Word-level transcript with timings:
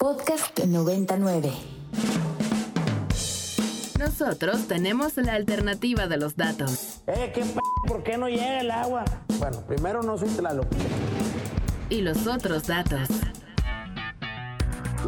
Podcast 0.00 0.58
99. 0.58 1.52
Nosotros 3.98 4.66
tenemos 4.66 5.18
la 5.18 5.34
alternativa 5.34 6.06
de 6.06 6.16
los 6.16 6.36
datos. 6.36 7.02
Eh, 7.06 7.30
¿qué 7.34 7.42
p 7.42 7.60
¿Por 7.86 8.02
qué 8.02 8.16
no 8.16 8.26
llega 8.26 8.62
el 8.62 8.70
agua? 8.70 9.04
Bueno, 9.38 9.60
primero 9.66 10.02
no 10.02 10.16
soy 10.16 10.30
Tlaloc. 10.30 10.66
Y 11.90 12.00
los 12.00 12.26
otros 12.26 12.66
datos. 12.66 13.10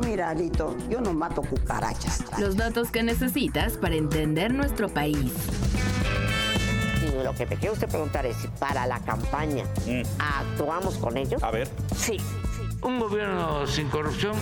Mira, 0.05 0.29
Alito, 0.29 0.77
yo 0.91 1.01
no 1.01 1.15
mato 1.15 1.41
cucarachas. 1.41 2.25
Los 2.39 2.59
datos 2.59 2.91
que 2.91 3.03
necesitas 3.03 3.79
para 3.79 3.95
entender 3.95 4.53
nuestro 4.53 4.91
país. 4.91 5.33
Y 7.01 7.25
lo 7.25 7.35
que 7.35 7.47
me 7.47 7.57
quiere 7.57 7.71
usted 7.71 7.89
preguntar 7.89 8.27
es 8.27 8.37
si 8.37 8.49
para 8.49 8.87
la 8.87 9.01
campaña 9.01 9.65
actuamos 10.19 10.99
con 10.99 11.17
ellos. 11.17 11.43
A 11.43 11.51
ver. 11.51 11.71
Sí. 11.97 12.19
Un 12.83 12.99
gobierno 12.99 13.67
sin 13.67 13.89
corrupción 13.89 14.35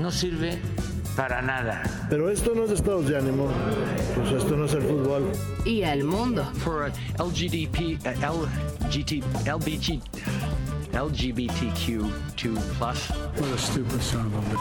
no 0.00 0.10
sirve 0.10 0.58
para 1.16 1.42
nada. 1.42 1.82
Pero 2.08 2.30
esto 2.30 2.54
no 2.54 2.64
es 2.64 2.70
estados 2.70 3.06
de 3.08 3.18
ánimo, 3.18 3.48
pues 4.16 4.32
esto 4.32 4.56
no 4.56 4.64
es 4.64 4.72
el 4.74 4.82
fútbol. 4.82 5.30
Y 5.64 5.82
al 5.82 6.04
mundo. 6.04 6.44
For 6.64 6.90
LGDP, 7.18 7.98
uh, 8.06 8.46
LGT, 8.86 9.22
LBG, 9.46 10.00
LGBTQ2+. 10.92 12.10
What 12.80 13.52
a 13.54 13.58
stupid 13.58 14.00
son 14.00 14.26
of 14.26 14.34
a 14.34 14.56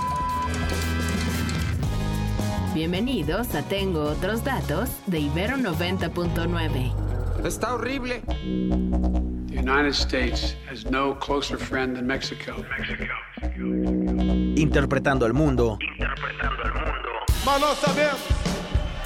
Bienvenidos 2.74 3.56
a 3.56 3.64
Tengo 3.64 4.04
otros 4.04 4.44
datos 4.44 4.90
de 5.08 5.20
Ibero 5.22 5.58
90.9. 5.58 6.94
Está 7.46 7.74
horrible. 7.74 8.22
The 9.50 9.58
United 9.58 9.94
States 9.94 10.56
has 10.70 10.86
no 10.86 11.16
closer 11.16 11.58
friend 11.58 11.96
than 11.96 12.06
Mexico. 12.06 12.64
Interpretando 14.56 15.26
el 15.26 15.34
mundo. 15.34 15.78
Mas 17.46 17.62
nós 17.62 17.80
sabemos 17.80 18.22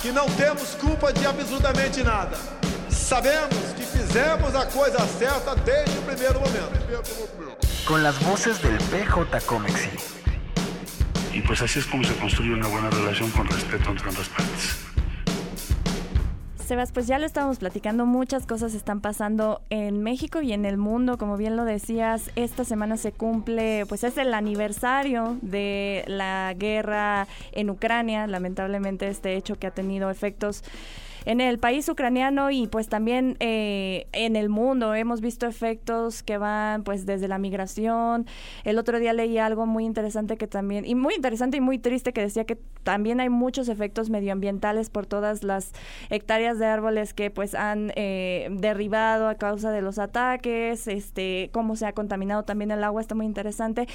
que 0.01 0.11
não 0.11 0.25
temos 0.31 0.75
culpa 0.75 1.13
de 1.13 1.25
absolutamente 1.25 2.03
nada. 2.03 2.37
Sabemos 2.89 3.73
que 3.75 3.83
fizemos 3.83 4.55
a 4.55 4.65
coisa 4.65 4.99
certa 5.07 5.55
desde 5.55 5.97
o 5.99 6.01
primeiro 6.01 6.39
momento. 6.39 6.73
Con 7.85 8.01
las 8.01 8.19
voces 8.23 8.61
del 8.61 8.77
PJ 8.77 9.41
Comexi. 9.41 9.89
Y 11.33 11.41
pues 11.41 11.61
así 11.61 11.79
es 11.79 11.85
como 11.85 12.03
se 12.03 12.15
construye 12.15 12.53
una 12.53 12.67
buena 12.67 12.89
relación 12.89 13.29
con 13.31 13.47
respeto 13.47 13.91
entre 13.91 14.09
ambas 14.09 14.29
partes. 14.29 14.92
Pues 16.73 17.05
ya 17.05 17.19
lo 17.19 17.27
estábamos 17.27 17.59
platicando, 17.59 18.07
muchas 18.07 18.47
cosas 18.47 18.73
están 18.73 18.99
pasando 18.99 19.61
en 19.69 20.01
México 20.01 20.41
y 20.41 20.53
en 20.53 20.65
el 20.65 20.77
mundo, 20.77 21.19
como 21.19 21.37
bien 21.37 21.55
lo 21.55 21.65
decías, 21.65 22.31
esta 22.35 22.63
semana 22.63 22.97
se 22.97 23.11
cumple, 23.11 23.85
pues 23.85 24.03
es 24.03 24.17
el 24.17 24.33
aniversario 24.33 25.37
de 25.43 26.03
la 26.07 26.51
guerra 26.57 27.27
en 27.51 27.69
Ucrania, 27.69 28.25
lamentablemente 28.25 29.07
este 29.07 29.35
hecho 29.35 29.59
que 29.59 29.67
ha 29.67 29.71
tenido 29.71 30.09
efectos 30.09 30.63
en 31.25 31.41
el 31.41 31.59
país 31.59 31.87
ucraniano 31.89 32.51
y 32.51 32.67
pues 32.67 32.87
también 32.89 33.37
eh, 33.39 34.07
en 34.11 34.35
el 34.35 34.49
mundo 34.49 34.93
hemos 34.95 35.21
visto 35.21 35.47
efectos 35.47 36.23
que 36.23 36.37
van 36.37 36.83
pues 36.83 37.05
desde 37.05 37.27
la 37.27 37.37
migración. 37.37 38.25
El 38.63 38.77
otro 38.79 38.99
día 38.99 39.13
leí 39.13 39.37
algo 39.37 39.65
muy 39.65 39.85
interesante 39.85 40.37
que 40.37 40.47
también, 40.47 40.85
y 40.85 40.95
muy 40.95 41.15
interesante 41.15 41.57
y 41.57 41.61
muy 41.61 41.79
triste 41.79 42.13
que 42.13 42.21
decía 42.21 42.45
que 42.45 42.57
también 42.83 43.19
hay 43.19 43.29
muchos 43.29 43.69
efectos 43.69 44.09
medioambientales 44.09 44.89
por 44.89 45.05
todas 45.05 45.43
las 45.43 45.71
hectáreas 46.09 46.59
de 46.59 46.65
árboles 46.65 47.13
que 47.13 47.31
pues 47.31 47.55
han 47.55 47.93
eh, 47.95 48.49
derribado 48.51 49.27
a 49.27 49.35
causa 49.35 49.71
de 49.71 49.81
los 49.81 49.99
ataques, 49.99 50.87
este, 50.87 51.49
cómo 51.53 51.75
se 51.75 51.85
ha 51.85 51.93
contaminado 51.93 52.43
también 52.43 52.71
el 52.71 52.83
agua, 52.83 53.01
está 53.01 53.15
muy 53.15 53.25
interesante. 53.25 53.87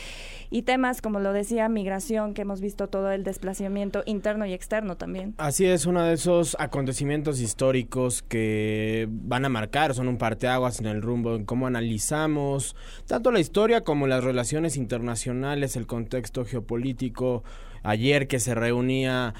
Y 0.51 0.63
temas 0.63 1.03
como 1.03 1.21
lo 1.21 1.33
decía, 1.33 1.69
migración, 1.69 2.33
que 2.33 2.43
hemos 2.43 2.61
visto 2.61 2.89
todo 2.89 3.11
el 3.11 3.25
desplazamiento 3.25 4.03
interno 4.07 4.47
y 4.47 4.53
externo 4.53 4.97
también. 4.97 5.35
Así 5.37 5.67
es, 5.67 5.85
uno 5.87 6.03
de 6.03 6.15
esos 6.15 6.57
acontecimientos 6.59 7.18
históricos 7.27 8.23
que 8.23 9.09
van 9.11 9.45
a 9.45 9.49
marcar, 9.49 9.95
son 9.95 10.09
un 10.09 10.19
parteaguas 10.19 10.81
en 10.81 10.87
el 10.87 11.03
rumbo 11.03 11.35
en 11.35 11.45
cómo 11.45 11.67
analizamos 11.67 12.77
tanto 13.07 13.31
la 13.31 13.41
historia 13.41 13.83
como 13.83 14.07
las 14.07 14.25
relaciones 14.25 14.77
internacionales, 14.77 15.77
el 15.77 15.87
contexto 15.87 16.45
geopolítico. 16.45 17.45
Ayer 17.83 18.29
que 18.29 18.41
se 18.41 18.55
reunía 18.55 19.35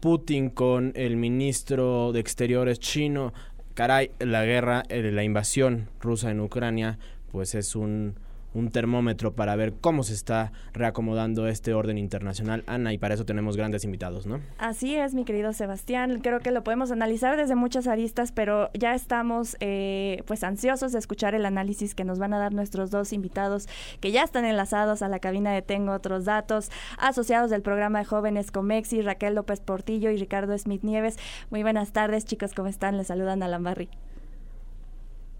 Putin 0.00 0.50
con 0.50 0.92
el 0.94 1.16
ministro 1.16 2.12
de 2.12 2.20
Exteriores 2.20 2.78
chino, 2.80 3.32
caray, 3.74 4.10
la 4.18 4.44
guerra, 4.44 4.84
eh, 4.88 5.10
la 5.12 5.24
invasión 5.24 5.88
rusa 6.00 6.30
en 6.30 6.40
Ucrania, 6.40 6.98
pues 7.32 7.54
es 7.54 7.76
un 7.76 8.14
un 8.54 8.70
termómetro 8.70 9.32
para 9.34 9.56
ver 9.56 9.74
cómo 9.80 10.02
se 10.02 10.14
está 10.14 10.52
reacomodando 10.72 11.46
este 11.48 11.74
orden 11.74 11.98
internacional, 11.98 12.64
Ana, 12.66 12.92
y 12.92 12.98
para 12.98 13.14
eso 13.14 13.24
tenemos 13.24 13.56
grandes 13.56 13.84
invitados, 13.84 14.26
¿no? 14.26 14.40
Así 14.58 14.94
es, 14.94 15.14
mi 15.14 15.24
querido 15.24 15.52
Sebastián. 15.52 16.20
Creo 16.22 16.40
que 16.40 16.52
lo 16.52 16.62
podemos 16.62 16.90
analizar 16.90 17.36
desde 17.36 17.54
muchas 17.54 17.86
aristas, 17.86 18.32
pero 18.32 18.70
ya 18.72 18.94
estamos 18.94 19.56
eh, 19.60 20.22
pues 20.26 20.44
ansiosos 20.44 20.92
de 20.92 20.98
escuchar 20.98 21.34
el 21.34 21.44
análisis 21.46 21.94
que 21.94 22.04
nos 22.04 22.18
van 22.18 22.32
a 22.32 22.38
dar 22.38 22.54
nuestros 22.54 22.90
dos 22.90 23.12
invitados 23.12 23.68
que 24.00 24.12
ya 24.12 24.22
están 24.22 24.44
enlazados 24.44 25.02
a 25.02 25.08
la 25.08 25.18
cabina 25.18 25.52
de 25.52 25.62
Tengo 25.62 25.92
Otros 25.92 26.24
Datos, 26.24 26.70
asociados 26.98 27.50
del 27.50 27.62
programa 27.62 27.98
de 27.98 28.04
jóvenes 28.04 28.50
Comexi, 28.50 29.02
Raquel 29.02 29.34
López 29.34 29.60
Portillo 29.60 30.10
y 30.10 30.16
Ricardo 30.16 30.56
Smith 30.56 30.82
Nieves. 30.82 31.18
Muy 31.50 31.62
buenas 31.62 31.92
tardes, 31.92 32.24
chicos, 32.24 32.54
¿cómo 32.54 32.68
están? 32.68 32.96
Les 32.96 33.08
saludan 33.08 33.42
a 33.42 33.48
Lambarri. 33.48 33.88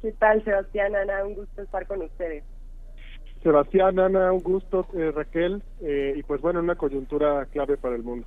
¿Qué 0.03 0.13
tal, 0.13 0.45
Sebastián, 0.45 0.95
Ana? 0.95 1.25
Un 1.25 1.35
gusto 1.35 1.63
estar 1.63 1.87
con 1.87 2.03
ustedes. 2.03 2.45
Sebastián, 3.45 3.99
Ana, 3.99 4.33
un 4.33 4.43
gusto, 4.43 4.87
eh, 4.95 5.13
Raquel, 5.15 5.63
eh, 5.83 6.15
y 6.17 6.23
pues 6.23 6.41
bueno, 6.41 6.61
una 6.61 6.77
coyuntura 6.77 7.45
clave 7.45 7.77
para 7.77 7.95
el 7.95 8.03
mundo. 8.03 8.27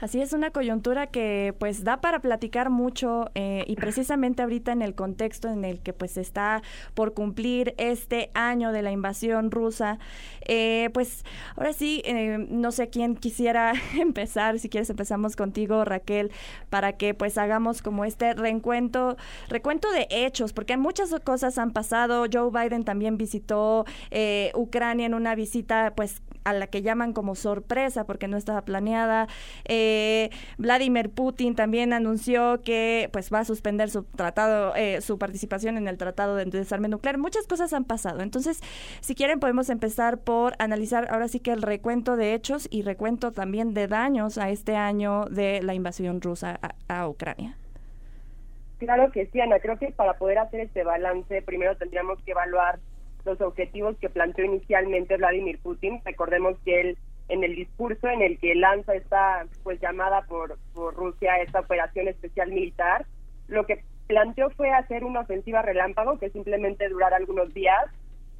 Así 0.00 0.20
es 0.20 0.32
una 0.32 0.52
coyuntura 0.52 1.08
que 1.08 1.54
pues 1.58 1.82
da 1.82 2.00
para 2.00 2.20
platicar 2.20 2.70
mucho 2.70 3.30
eh, 3.34 3.64
y 3.66 3.74
precisamente 3.74 4.42
ahorita 4.42 4.70
en 4.70 4.82
el 4.82 4.94
contexto 4.94 5.48
en 5.48 5.64
el 5.64 5.80
que 5.80 5.92
pues 5.92 6.16
está 6.16 6.62
por 6.94 7.14
cumplir 7.14 7.74
este 7.78 8.30
año 8.32 8.70
de 8.70 8.82
la 8.82 8.92
invasión 8.92 9.50
rusa, 9.50 9.98
eh, 10.46 10.90
pues 10.94 11.24
ahora 11.56 11.72
sí, 11.72 12.02
eh, 12.04 12.38
no 12.48 12.70
sé 12.70 12.90
quién 12.90 13.16
quisiera 13.16 13.72
empezar, 13.98 14.60
si 14.60 14.68
quieres 14.68 14.88
empezamos 14.88 15.34
contigo 15.34 15.84
Raquel, 15.84 16.30
para 16.70 16.92
que 16.92 17.12
pues 17.14 17.36
hagamos 17.36 17.82
como 17.82 18.04
este 18.04 18.34
reencuentro, 18.34 19.16
recuento 19.48 19.90
de 19.90 20.06
hechos, 20.10 20.52
porque 20.52 20.76
muchas 20.76 21.12
cosas 21.24 21.58
han 21.58 21.72
pasado, 21.72 22.26
Joe 22.32 22.50
Biden 22.52 22.84
también 22.84 23.18
visitó 23.18 23.84
Ucrania 24.54 25.06
en 25.06 25.14
una 25.14 25.34
visita 25.34 25.92
pues 25.96 26.22
a 26.48 26.52
la 26.52 26.66
que 26.66 26.82
llaman 26.82 27.12
como 27.12 27.34
sorpresa 27.34 28.04
porque 28.04 28.28
no 28.28 28.36
estaba 28.36 28.62
planeada. 28.62 29.28
Eh, 29.64 30.30
Vladimir 30.56 31.10
Putin 31.10 31.54
también 31.54 31.92
anunció 31.92 32.60
que 32.62 33.08
pues 33.12 33.32
va 33.32 33.40
a 33.40 33.44
suspender 33.44 33.90
su 33.90 34.04
tratado, 34.04 34.74
eh, 34.76 35.00
su 35.00 35.18
participación 35.18 35.76
en 35.76 35.88
el 35.88 35.98
tratado 35.98 36.36
de 36.36 36.44
desarme 36.46 36.88
nuclear. 36.88 37.18
Muchas 37.18 37.46
cosas 37.46 37.72
han 37.72 37.84
pasado. 37.84 38.20
Entonces, 38.20 38.60
si 39.00 39.14
quieren 39.14 39.40
podemos 39.40 39.70
empezar 39.70 40.18
por 40.18 40.54
analizar 40.58 41.08
ahora 41.10 41.28
sí 41.28 41.40
que 41.40 41.52
el 41.52 41.62
recuento 41.62 42.16
de 42.16 42.34
hechos 42.34 42.68
y 42.70 42.82
recuento 42.82 43.32
también 43.32 43.74
de 43.74 43.88
daños 43.88 44.38
a 44.38 44.50
este 44.50 44.76
año 44.76 45.24
de 45.26 45.62
la 45.62 45.74
invasión 45.74 46.20
rusa 46.20 46.58
a, 46.88 47.00
a 47.00 47.08
Ucrania. 47.08 47.56
Claro 48.78 49.10
que 49.10 49.26
sí, 49.26 49.40
Ana. 49.40 49.58
Creo 49.58 49.76
que 49.78 49.90
para 49.90 50.14
poder 50.14 50.38
hacer 50.38 50.60
este 50.60 50.84
balance, 50.84 51.42
primero 51.42 51.76
tendríamos 51.76 52.22
que 52.22 52.30
evaluar 52.30 52.78
los 53.24 53.40
objetivos 53.40 53.96
que 53.98 54.08
planteó 54.08 54.44
inicialmente 54.44 55.16
Vladimir 55.16 55.58
Putin. 55.58 56.00
Recordemos 56.04 56.56
que 56.64 56.80
él 56.80 56.98
en 57.28 57.44
el 57.44 57.54
discurso 57.54 58.08
en 58.08 58.22
el 58.22 58.38
que 58.38 58.54
lanza 58.54 58.94
esta 58.94 59.46
pues 59.62 59.80
llamada 59.80 60.22
por, 60.22 60.58
Rusia 60.94 61.36
esta 61.42 61.60
operación 61.60 62.08
especial 62.08 62.50
militar, 62.50 63.06
lo 63.48 63.66
que 63.66 63.84
planteó 64.06 64.50
fue 64.50 64.70
hacer 64.70 65.04
una 65.04 65.20
ofensiva 65.20 65.62
relámpago 65.62 66.18
que 66.18 66.30
simplemente 66.30 66.88
durara 66.88 67.16
algunos 67.16 67.52
días 67.52 67.84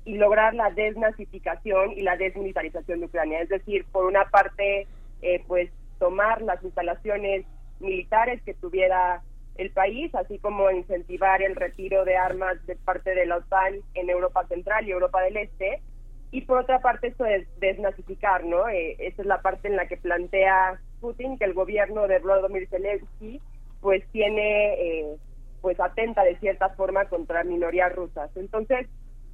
y 0.05 0.17
lograr 0.17 0.55
la 0.55 0.71
desnazificación 0.71 1.93
y 1.93 2.03
la 2.03 2.17
desmilitarización 2.17 3.01
de 3.01 3.07
Ucrania. 3.07 3.43
Es 3.43 3.51
decir, 3.51 3.85
por 3.93 4.07
una 4.07 4.25
parte, 4.31 4.87
eh, 5.21 5.45
pues 5.47 5.71
tomar 5.99 6.41
las 6.41 6.63
instalaciones 6.65 7.45
militares 7.81 8.41
que 8.43 8.55
tuviera 8.55 9.23
el 9.59 9.71
país, 9.73 10.15
así 10.15 10.39
como 10.39 10.71
incentivar 10.71 11.43
el 11.43 11.57
retiro 11.57 12.05
de 12.05 12.17
armas 12.17 12.65
de 12.67 12.77
parte 12.77 13.15
de 13.15 13.27
la 13.27 13.39
OTAN 13.39 13.75
en 13.95 14.09
Europa 14.09 14.47
Central 14.47 14.87
y 14.87 14.93
Europa 14.93 15.21
del 15.23 15.37
Este. 15.37 15.83
Y 16.31 16.43
por 16.43 16.59
otra 16.59 16.81
parte, 16.81 17.09
esto 17.09 17.27
es 17.27 17.47
desnazificar, 17.59 18.45
¿no? 18.45 18.69
Eh, 18.69 18.97
esa 19.01 19.23
es 19.23 19.27
la 19.27 19.43
parte 19.43 19.69
en 19.69 19.77
la 19.77 19.87
que 19.87 19.97
plantea 19.97 20.81
Putin 21.01 21.39
que 21.39 21.45
el 21.45 21.55
gobierno 21.55 22.07
de 22.07 22.21
Vladimir 22.21 22.69
Zelensky 22.69 23.41
pues 23.81 24.05
tiene, 24.13 24.75
eh, 24.75 25.17
pues 25.61 25.79
atenta 25.81 26.23
de 26.23 26.37
cierta 26.39 26.71
forma 26.71 27.07
contra 27.07 27.45
minorías 27.45 27.95
rusas. 27.95 28.31
Entonces, 28.37 28.87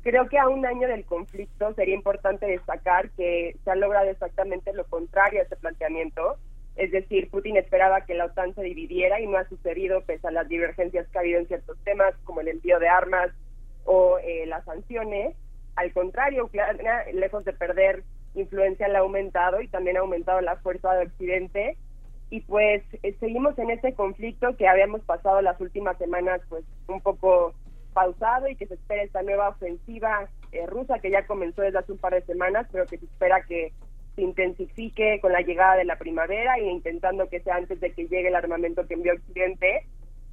creo 0.02 0.28
que 0.28 0.38
a 0.38 0.48
un 0.48 0.64
año 0.64 0.88
del 0.88 1.04
conflicto 1.04 1.74
sería 1.74 1.94
importante 1.94 2.46
destacar 2.46 3.10
que 3.10 3.56
se 3.62 3.70
ha 3.70 3.74
logrado 3.74 4.08
exactamente 4.08 4.72
lo 4.72 4.84
contrario 4.84 5.40
a 5.40 5.44
ese 5.44 5.56
planteamiento 5.56 6.38
es 6.76 6.90
decir, 6.90 7.30
Putin 7.30 7.56
esperaba 7.56 8.04
que 8.04 8.14
la 8.14 8.26
OTAN 8.26 8.54
se 8.54 8.62
dividiera 8.62 9.20
y 9.20 9.26
no 9.26 9.38
ha 9.38 9.48
sucedido 9.48 10.02
pese 10.02 10.26
a 10.26 10.32
las 10.32 10.48
divergencias 10.48 11.06
que 11.08 11.18
ha 11.18 11.20
habido 11.20 11.38
en 11.38 11.46
ciertos 11.46 11.78
temas 11.84 12.14
como 12.24 12.40
el 12.40 12.48
envío 12.48 12.78
de 12.80 12.88
armas 12.88 13.30
o 13.84 14.18
eh, 14.18 14.44
las 14.46 14.64
sanciones. 14.64 15.36
Al 15.76 15.92
contrario, 15.92 16.44
Ucrania, 16.44 17.04
lejos 17.12 17.44
de 17.44 17.52
perder 17.52 18.02
influencia 18.34 18.88
le 18.88 18.96
ha 18.96 19.00
aumentado 19.00 19.60
y 19.60 19.68
también 19.68 19.96
ha 19.96 20.00
aumentado 20.00 20.40
la 20.40 20.56
fuerza 20.56 20.92
de 20.94 21.06
Occidente. 21.06 21.78
Y 22.30 22.40
pues 22.40 22.82
eh, 23.04 23.14
seguimos 23.20 23.56
en 23.58 23.70
este 23.70 23.94
conflicto 23.94 24.56
que 24.56 24.66
habíamos 24.66 25.02
pasado 25.02 25.40
las 25.42 25.60
últimas 25.60 25.96
semanas 25.98 26.40
pues 26.48 26.64
un 26.88 27.00
poco 27.00 27.54
pausado 27.92 28.48
y 28.48 28.56
que 28.56 28.66
se 28.66 28.74
espera 28.74 29.04
esta 29.04 29.22
nueva 29.22 29.50
ofensiva 29.50 30.28
eh, 30.50 30.66
rusa 30.66 30.98
que 30.98 31.10
ya 31.10 31.24
comenzó 31.28 31.62
desde 31.62 31.78
hace 31.78 31.92
un 31.92 31.98
par 31.98 32.14
de 32.14 32.22
semanas, 32.22 32.66
pero 32.72 32.86
que 32.86 32.98
se 32.98 33.04
espera 33.04 33.44
que 33.44 33.72
se 34.14 34.22
intensifique 34.22 35.20
con 35.20 35.32
la 35.32 35.40
llegada 35.40 35.76
de 35.76 35.84
la 35.84 35.98
primavera 35.98 36.56
e 36.56 36.64
intentando 36.70 37.28
que 37.28 37.40
sea 37.40 37.56
antes 37.56 37.80
de 37.80 37.92
que 37.92 38.06
llegue 38.06 38.28
el 38.28 38.34
armamento 38.34 38.86
que 38.86 38.94
envió 38.94 39.14
Occidente 39.14 39.86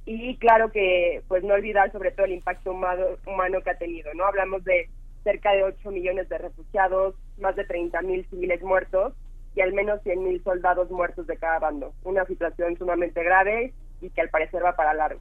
y 0.04 0.36
claro 0.38 0.70
que 0.72 1.22
pues 1.28 1.44
no 1.44 1.54
olvidar 1.54 1.92
sobre 1.92 2.10
todo 2.10 2.26
el 2.26 2.32
impacto 2.32 2.72
humano, 2.72 3.04
humano 3.26 3.60
que 3.62 3.70
ha 3.70 3.78
tenido, 3.78 4.12
¿no? 4.14 4.24
Hablamos 4.24 4.64
de 4.64 4.88
cerca 5.22 5.52
de 5.52 5.62
8 5.62 5.90
millones 5.90 6.28
de 6.28 6.38
refugiados, 6.38 7.14
más 7.38 7.54
de 7.54 7.64
30 7.64 8.02
mil 8.02 8.26
civiles 8.28 8.62
muertos 8.62 9.14
y 9.54 9.60
al 9.60 9.72
menos 9.72 10.02
100 10.02 10.24
mil 10.24 10.42
soldados 10.42 10.90
muertos 10.90 11.26
de 11.26 11.36
cada 11.36 11.58
bando. 11.58 11.94
Una 12.02 12.24
situación 12.26 12.76
sumamente 12.76 13.22
grave 13.22 13.72
y 14.00 14.10
que 14.10 14.20
al 14.20 14.30
parecer 14.30 14.64
va 14.64 14.74
para 14.74 14.94
largo. 14.94 15.20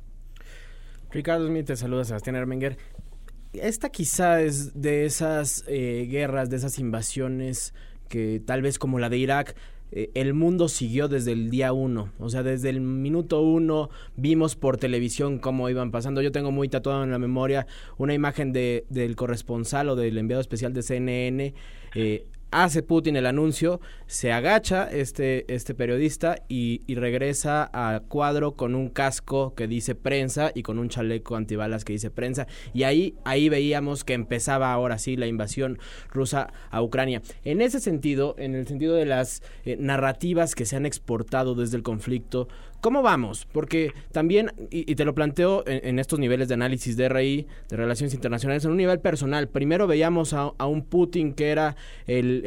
Ricardo 1.11 1.47
Smith 1.47 1.67
te 1.67 1.75
saluda, 1.75 2.03
Sebastián 2.05 2.37
Ermenger. 2.37 2.77
Esta 3.53 3.89
quizá 3.89 4.41
es 4.41 4.81
de 4.81 5.05
esas 5.05 5.65
eh, 5.67 6.07
guerras, 6.09 6.49
de 6.49 6.55
esas 6.55 6.79
invasiones 6.79 7.75
que 8.11 8.41
tal 8.45 8.61
vez 8.61 8.77
como 8.77 8.99
la 8.99 9.09
de 9.09 9.17
Irak, 9.17 9.55
eh, 9.93 10.11
el 10.15 10.33
mundo 10.33 10.67
siguió 10.67 11.07
desde 11.07 11.31
el 11.31 11.49
día 11.49 11.71
uno. 11.71 12.11
O 12.19 12.29
sea, 12.29 12.43
desde 12.43 12.69
el 12.69 12.81
minuto 12.81 13.41
uno 13.41 13.89
vimos 14.17 14.55
por 14.57 14.77
televisión 14.77 15.39
cómo 15.39 15.69
iban 15.69 15.91
pasando. 15.91 16.21
Yo 16.21 16.33
tengo 16.33 16.51
muy 16.51 16.67
tatuado 16.67 17.05
en 17.05 17.11
la 17.11 17.19
memoria 17.19 17.67
una 17.97 18.13
imagen 18.13 18.51
de, 18.51 18.85
del 18.89 19.15
corresponsal 19.15 19.87
o 19.89 19.95
del 19.95 20.17
enviado 20.17 20.41
especial 20.41 20.73
de 20.73 20.83
CNN 20.83 21.53
eh, 21.95 22.25
hace 22.51 22.83
Putin 22.83 23.15
el 23.15 23.25
anuncio, 23.25 23.79
se 24.05 24.31
agacha 24.31 24.89
este, 24.91 25.51
este 25.53 25.73
periodista 25.73 26.35
y, 26.47 26.81
regresa 27.01 27.69
a 27.73 28.01
cuadro 28.01 28.55
con 28.55 28.75
un 28.75 28.89
casco 28.89 29.55
que 29.55 29.67
dice 29.67 29.95
prensa 29.95 30.51
y 30.53 30.61
con 30.61 30.77
un 30.77 30.89
chaleco 30.89 31.35
antibalas 31.35 31.83
que 31.83 31.93
dice 31.93 32.11
prensa. 32.11 32.45
Y 32.73 32.83
ahí, 32.83 33.15
ahí 33.23 33.49
veíamos 33.49 34.03
que 34.03 34.13
empezaba 34.13 34.71
ahora 34.71 34.99
sí 34.99 35.15
la 35.15 35.25
invasión 35.25 35.79
rusa 36.11 36.53
a 36.69 36.83
Ucrania. 36.83 37.23
En 37.43 37.61
ese 37.61 37.79
sentido, 37.79 38.35
en 38.37 38.53
el 38.53 38.67
sentido 38.67 38.95
de 38.95 39.05
las 39.05 39.41
eh, 39.65 39.77
narrativas 39.79 40.53
que 40.53 40.65
se 40.65 40.75
han 40.75 40.85
exportado 40.85 41.55
desde 41.55 41.77
el 41.77 41.83
conflicto, 41.83 42.47
¿Cómo 42.81 43.03
vamos? 43.03 43.47
Porque 43.51 43.93
también, 44.11 44.51
y, 44.71 44.95
te 44.95 45.05
lo 45.05 45.13
planteo 45.13 45.63
en, 45.67 45.99
estos 45.99 46.17
niveles 46.17 46.47
de 46.47 46.55
análisis 46.55 46.97
de 46.97 47.09
RI, 47.09 47.45
de 47.69 47.77
relaciones 47.77 48.15
internacionales, 48.15 48.65
en 48.65 48.71
un 48.71 48.77
nivel 48.77 48.99
personal. 48.99 49.47
Primero 49.47 49.85
veíamos 49.85 50.33
a, 50.33 50.51
un 50.65 50.83
Putin 50.83 51.33
que 51.33 51.49
era 51.49 51.75
el, 52.07 52.40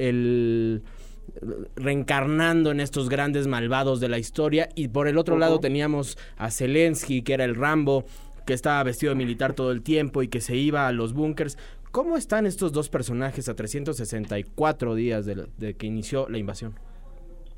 reencarnando 1.76 2.70
en 2.70 2.80
estos 2.80 3.08
grandes 3.08 3.46
malvados 3.46 4.00
de 4.00 4.08
la 4.08 4.18
historia 4.18 4.68
y 4.74 4.88
por 4.88 5.08
el 5.08 5.18
otro 5.18 5.38
lado 5.38 5.58
teníamos 5.60 6.18
a 6.36 6.50
Zelensky 6.50 7.22
que 7.22 7.34
era 7.34 7.44
el 7.44 7.54
Rambo 7.54 8.04
que 8.46 8.52
estaba 8.52 8.82
vestido 8.82 9.10
de 9.10 9.16
militar 9.16 9.54
todo 9.54 9.72
el 9.72 9.82
tiempo 9.82 10.22
y 10.22 10.28
que 10.28 10.40
se 10.40 10.56
iba 10.56 10.86
a 10.86 10.92
los 10.92 11.14
búnkers. 11.14 11.56
¿Cómo 11.90 12.16
están 12.16 12.44
estos 12.46 12.72
dos 12.72 12.88
personajes 12.88 13.48
a 13.48 13.54
364 13.54 14.94
días 14.94 15.24
de 15.26 15.74
que 15.74 15.86
inició 15.86 16.28
la 16.28 16.38
invasión? 16.38 16.74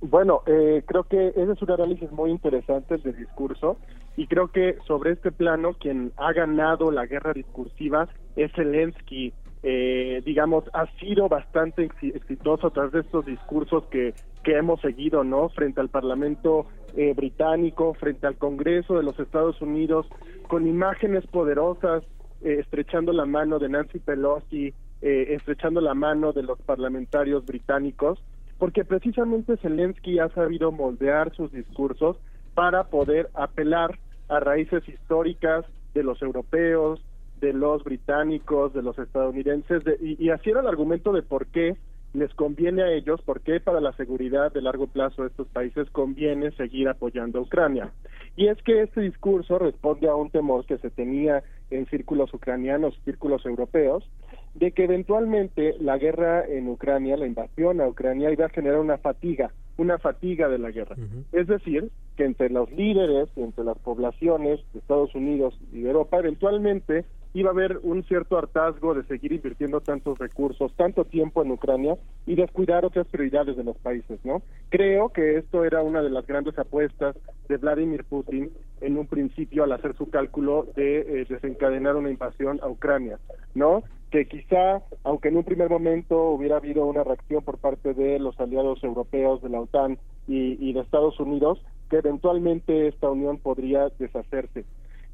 Bueno, 0.01 0.43
eh, 0.47 0.83
creo 0.87 1.05
que 1.05 1.29
ese 1.29 1.53
es 1.53 1.63
un 1.63 1.71
análisis 1.71 2.11
muy 2.13 2.31
interesante 2.31 2.99
del 2.99 3.17
discurso 3.17 3.79
y 4.17 4.27
creo 4.27 4.49
que 4.49 4.77
sobre 4.87 5.13
este 5.13 5.33
plano 5.33 5.73
quien 5.75 6.13
ha 6.17 6.33
ganado 6.33 6.91
la 6.91 7.07
guerra 7.07 7.33
discursiva 7.33 8.09
es 8.37 8.53
Zelensky. 8.53 9.33
Eh, 9.69 10.23
digamos, 10.25 10.63
ha 10.75 10.87
sido 11.01 11.29
bastante 11.29 11.91
exitoso 12.01 12.69
a 12.69 12.71
través 12.71 12.93
de 12.93 13.01
estos 13.01 13.27
discursos 13.27 13.85
que, 13.87 14.15
que 14.45 14.57
hemos 14.57 14.81
seguido, 14.81 15.25
¿no? 15.25 15.49
Frente 15.49 15.81
al 15.81 15.89
Parlamento 15.89 16.67
eh, 16.97 17.15
británico, 17.15 17.95
frente 17.95 18.29
al 18.29 18.37
Congreso 18.37 18.97
de 18.97 19.03
los 19.03 19.19
Estados 19.19 19.61
Unidos, 19.61 20.07
con 20.47 20.69
imágenes 20.69 21.27
poderosas, 21.27 22.05
estrechando 22.43 23.13
la 23.13 23.25
mano 23.25 23.59
de 23.59 23.69
Nancy 23.69 23.99
Pelosi, 23.99 24.73
estrechando 25.01 25.81
la 25.81 25.95
mano 25.95 26.33
de 26.33 26.43
los 26.43 26.61
parlamentarios 26.63 27.45
británicos 27.45 28.23
porque 28.59 28.85
precisamente 28.85 29.57
Zelensky 29.59 30.19
ha 30.19 30.29
sabido 30.31 30.73
moldear 30.73 31.35
sus 31.35 31.53
discursos 31.53 32.17
para 32.55 32.85
poder 32.85 33.29
apelar 33.35 33.99
a 34.29 34.41
raíces 34.41 34.89
históricas 34.89 35.65
de 35.95 36.03
los 36.03 36.21
europeos, 36.23 37.01
de 37.41 37.53
los 37.53 37.85
británicos, 37.85 38.73
de 38.73 38.83
los 38.83 38.99
estadounidenses, 38.99 39.83
y, 40.01 40.25
y 40.25 40.31
así 40.31 40.51
era 40.51 40.61
el 40.61 40.67
argumento 40.67 41.13
de 41.13 41.23
por 41.23 41.47
qué 41.47 41.77
les 42.17 42.33
conviene 42.35 42.83
a 42.83 42.93
ellos, 42.93 43.21
por 43.23 43.43
qué 43.43 43.61
para 43.61 43.81
la 43.81 43.93
seguridad 43.93 44.53
de 44.53 44.63
largo 44.63 44.87
plazo 44.87 45.23
de 45.23 45.29
estos 45.29 45.49
países 45.49 45.91
conviene 45.91 46.51
seguir 46.53 46.89
apoyando 46.89 47.39
a 47.39 47.43
Ucrania. 47.43 47.93
Y 48.37 48.49
es 48.49 48.61
que 48.63 48.83
este 48.83 49.03
discurso 49.03 49.59
responde 49.59 50.09
a 50.09 50.15
un 50.15 50.31
temor 50.31 50.65
que 50.65 50.79
se 50.79 50.91
tenía 50.91 51.43
en 51.71 51.87
círculos 51.87 52.33
ucranianos, 52.33 52.99
círculos 53.05 53.45
europeos, 53.45 54.09
de 54.55 54.73
que 54.73 54.85
eventualmente 54.85 55.75
la 55.81 55.99
guerra 55.99 56.47
en 56.47 56.69
Ucrania, 56.69 57.17
la 57.19 57.27
invasión 57.27 57.81
a 57.81 57.89
Ucrania, 57.89 58.31
iba 58.31 58.47
a 58.47 58.51
generar 58.51 58.81
una 58.81 58.97
fatiga, 58.97 59.53
una 59.77 59.99
fatiga 59.99 60.49
de 60.49 60.59
la 60.59 60.71
guerra. 60.71 60.97
Es 61.33 61.47
decir, 61.47 61.91
que 62.17 62.25
entre 62.25 62.49
los 62.49 62.71
líderes, 62.73 63.29
entre 63.37 63.65
las 63.65 63.79
poblaciones 63.79 64.61
de 64.73 64.79
Estados 64.79 65.15
Unidos 65.15 65.59
y 65.73 65.83
de 65.83 65.91
Europa, 65.91 66.19
eventualmente 66.19 67.05
iba 67.37 67.51
a 67.51 67.53
haber 67.53 67.81
un 67.83 68.03
cierto 68.05 68.39
hartazgo 68.39 68.95
de 68.95 69.05
seguir 69.05 69.31
invirtiendo 69.31 69.83
tantos 69.83 70.19
recursos, 70.19 70.73
tanto 70.75 71.05
tiempo 71.05 71.43
en 71.43 71.51
Ucrania 71.51 71.99
y 72.25 72.35
descuidar 72.35 72.87
otras 72.87 73.07
prioridades 73.09 73.59
de 73.59 73.65
los 73.65 73.77
países, 73.77 74.19
¿no? 74.25 74.41
Creo 74.71 75.11
que 75.11 75.37
esto 75.37 75.63
era 75.63 75.83
una 75.83 76.01
de 76.01 76.09
las 76.09 76.27
grandes 76.27 76.59
apuestas 76.59 77.15
de 77.47 77.59
Vladimir 77.59 78.05
Putin 78.05 78.51
en 78.81 78.97
un 78.97 79.07
principio 79.07 79.65
al 79.65 79.73
hacer 79.73 79.95
su 79.99 80.09
cálculo 80.09 80.67
de 80.77 81.01
eh, 81.01 81.27
desencadenar 81.29 81.97
una 81.97 82.11
invasión 82.11 82.59
a 82.63 82.69
Ucrania, 82.69 83.19
¿no? 83.55 83.83
Que 84.11 84.27
quizá, 84.27 84.81
aunque 85.05 85.29
en 85.29 85.37
un 85.37 85.45
primer 85.45 85.69
momento 85.69 86.31
hubiera 86.31 86.57
habido 86.57 86.87
una 86.87 87.05
reacción 87.05 87.45
por 87.45 87.59
parte 87.59 87.93
de 87.93 88.19
los 88.19 88.41
aliados 88.41 88.83
europeos 88.83 89.43
de 89.43 89.51
la 89.51 89.61
OTAN 89.61 89.99
y, 90.27 90.57
y 90.59 90.73
de 90.73 90.81
Estados 90.81 91.21
Unidos, 91.21 91.63
que 91.91 91.99
eventualmente 91.99 92.89
esta 92.89 93.11
unión 93.11 93.37
podría 93.37 93.91
deshacerse. 93.99 94.65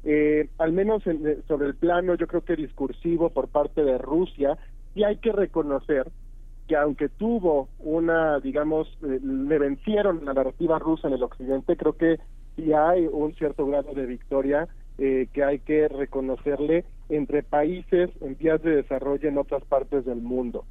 Eh, 0.03 0.49
al 0.57 0.73
menos 0.73 1.05
eh, 1.07 1.39
sobre 1.47 1.67
el 1.67 1.75
plano, 1.75 2.15
yo 2.15 2.27
creo 2.27 2.41
que 2.41 2.55
discursivo 2.55 3.29
por 3.29 3.47
parte 3.47 3.83
de 3.83 3.97
Rusia, 3.97 4.57
y 4.95 5.03
hay 5.03 5.17
que 5.17 5.31
reconocer 5.31 6.11
que 6.67 6.75
aunque 6.75 7.09
tuvo 7.09 7.69
una, 7.79 8.39
digamos, 8.39 8.87
eh, 9.03 9.19
le 9.21 9.59
vencieron 9.59 10.25
la 10.25 10.33
narrativa 10.33 10.79
rusa 10.79 11.07
en 11.07 11.13
el 11.13 11.23
occidente, 11.23 11.77
creo 11.77 11.93
que 11.93 12.19
sí 12.55 12.73
hay 12.73 13.07
un 13.07 13.33
cierto 13.35 13.65
grado 13.65 13.93
de 13.93 14.05
victoria 14.05 14.67
que 14.95 15.43
hay 15.43 15.57
que 15.57 15.87
reconocerle 15.87 16.85
entre 17.09 17.41
países 17.41 18.11
en 18.21 18.37
vías 18.37 18.61
de 18.61 18.75
desarrollo 18.75 19.27
en 19.27 19.39
otras 19.39 19.63
partes 19.65 20.05
del 20.05 20.21
mundo. 20.21 20.65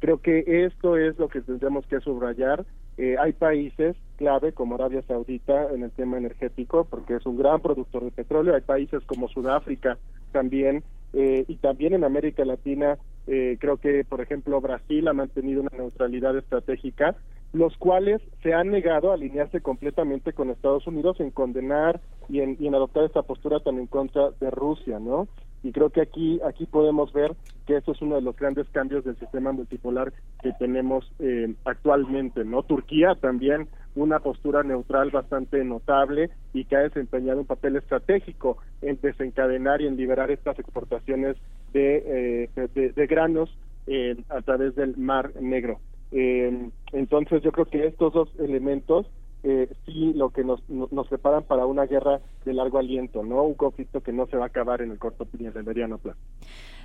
Creo 0.00 0.20
que 0.20 0.64
esto 0.64 0.96
es 0.96 1.16
lo 1.16 1.28
que 1.28 1.42
tendremos 1.42 1.86
que 1.86 2.00
subrayar 2.00 2.66
eh, 2.98 3.16
hay 3.16 3.32
países 3.32 3.96
clave 4.16 4.52
como 4.52 4.74
Arabia 4.74 5.02
Saudita 5.06 5.72
en 5.72 5.84
el 5.84 5.92
tema 5.92 6.18
energético, 6.18 6.84
porque 6.84 7.14
es 7.14 7.26
un 7.26 7.38
gran 7.38 7.60
productor 7.60 8.04
de 8.04 8.10
petróleo. 8.10 8.56
Hay 8.56 8.62
países 8.62 9.04
como 9.04 9.28
Sudáfrica 9.28 9.98
también, 10.32 10.82
eh, 11.12 11.44
y 11.46 11.56
también 11.56 11.94
en 11.94 12.02
América 12.02 12.44
Latina, 12.44 12.98
eh, 13.28 13.56
creo 13.60 13.76
que, 13.76 14.04
por 14.04 14.20
ejemplo, 14.20 14.60
Brasil 14.60 15.06
ha 15.06 15.12
mantenido 15.12 15.62
una 15.62 15.70
neutralidad 15.78 16.36
estratégica, 16.36 17.14
los 17.52 17.76
cuales 17.78 18.20
se 18.42 18.52
han 18.52 18.70
negado 18.70 19.10
a 19.10 19.14
alinearse 19.14 19.60
completamente 19.60 20.32
con 20.32 20.50
Estados 20.50 20.86
Unidos 20.88 21.20
en 21.20 21.30
condenar 21.30 22.00
y 22.28 22.40
en, 22.40 22.56
y 22.58 22.66
en 22.66 22.74
adoptar 22.74 23.04
esta 23.04 23.22
postura 23.22 23.60
tan 23.60 23.78
en 23.78 23.86
contra 23.86 24.32
de 24.40 24.50
Rusia, 24.50 24.98
¿no? 24.98 25.28
Y 25.68 25.72
creo 25.72 25.90
que 25.90 26.00
aquí 26.00 26.40
aquí 26.46 26.64
podemos 26.64 27.12
ver 27.12 27.36
que 27.66 27.76
esto 27.76 27.92
es 27.92 28.00
uno 28.00 28.14
de 28.14 28.22
los 28.22 28.34
grandes 28.34 28.66
cambios 28.70 29.04
del 29.04 29.18
sistema 29.18 29.52
multipolar 29.52 30.14
que 30.42 30.52
tenemos 30.58 31.12
eh, 31.18 31.54
actualmente 31.66 32.42
no 32.42 32.62
Turquía 32.62 33.14
también 33.20 33.68
una 33.94 34.18
postura 34.20 34.62
neutral 34.62 35.10
bastante 35.10 35.62
notable 35.64 36.30
y 36.54 36.64
que 36.64 36.76
ha 36.76 36.80
desempeñado 36.80 37.40
un 37.40 37.46
papel 37.46 37.76
estratégico 37.76 38.56
en 38.80 38.98
desencadenar 39.02 39.82
y 39.82 39.88
en 39.88 39.98
liberar 39.98 40.30
estas 40.30 40.58
exportaciones 40.58 41.36
de, 41.74 42.48
eh, 42.56 42.92
de, 42.96 43.06
granos 43.06 43.54
eh, 43.86 44.16
a 44.30 44.40
través 44.40 44.74
del 44.74 44.96
Mar 44.96 45.32
Negro. 45.38 45.80
entonces 46.10 47.42
yo 47.42 47.52
creo 47.52 47.66
que 47.66 47.86
estos 47.86 48.14
dos 48.14 48.30
elementos 48.38 49.06
eh, 49.42 49.68
sí 49.86 50.12
lo 50.14 50.30
que 50.30 50.44
nos, 50.44 50.60
nos 50.68 51.08
preparan 51.08 51.44
para 51.44 51.66
una 51.66 51.86
guerra 51.86 52.20
de 52.44 52.52
largo 52.52 52.78
aliento, 52.78 53.22
¿no? 53.22 53.42
Un 53.42 53.54
conflicto 53.54 54.00
que 54.00 54.12
no 54.12 54.26
se 54.26 54.36
va 54.36 54.44
a 54.44 54.48
acabar 54.48 54.82
en 54.82 54.90
el 54.90 54.98
corto 54.98 55.26
y 55.38 55.46
en 55.46 55.56
el 55.56 55.64
mediano 55.64 55.98
plazo. 55.98 56.18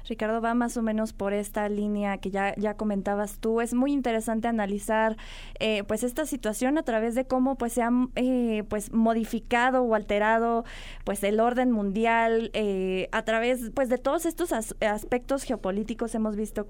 Ricardo, 0.07 0.41
va 0.41 0.53
más 0.53 0.75
o 0.75 0.81
menos 0.81 1.13
por 1.13 1.33
esta 1.33 1.69
línea 1.69 2.17
que 2.17 2.29
ya, 2.29 2.53
ya 2.57 2.75
comentabas 2.75 3.37
tú. 3.39 3.61
Es 3.61 3.73
muy 3.73 3.93
interesante 3.93 4.47
analizar 4.47 5.17
eh, 5.59 5.83
pues 5.85 6.03
esta 6.03 6.25
situación 6.25 6.77
a 6.77 6.83
través 6.83 7.15
de 7.15 7.25
cómo 7.25 7.55
pues 7.55 7.73
se 7.73 7.83
ha 7.83 7.91
eh, 8.15 8.63
pues 8.67 8.91
modificado 8.91 9.83
o 9.83 9.95
alterado 9.95 10.65
pues 11.05 11.23
el 11.23 11.39
orden 11.39 11.71
mundial 11.71 12.51
eh, 12.53 13.07
a 13.11 13.23
través 13.23 13.71
pues 13.73 13.89
de 13.89 13.97
todos 13.97 14.25
estos 14.25 14.51
aspectos 14.51 15.43
geopolíticos 15.43 16.15
hemos 16.15 16.35
visto 16.35 16.67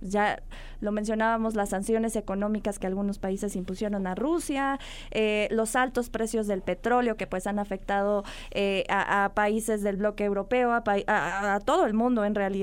ya 0.00 0.42
lo 0.80 0.92
mencionábamos 0.92 1.54
las 1.54 1.70
sanciones 1.70 2.16
económicas 2.16 2.78
que 2.78 2.86
algunos 2.86 3.18
países 3.18 3.56
impusieron 3.56 4.06
a 4.06 4.14
Rusia, 4.14 4.78
los 5.50 5.74
altos 5.74 6.08
precios 6.08 6.46
del 6.46 6.62
petróleo 6.62 7.16
que 7.16 7.26
pues 7.26 7.46
han 7.46 7.58
afectado 7.58 8.24
a, 8.88 9.32
países 9.34 9.82
del 9.82 9.96
bloque 9.96 10.24
europeo, 10.24 10.72
a, 10.72 10.82
a 11.54 11.60
todo 11.60 11.86
el 11.86 11.94
mundo 11.94 12.24
en 12.24 12.34
realidad 12.34 12.57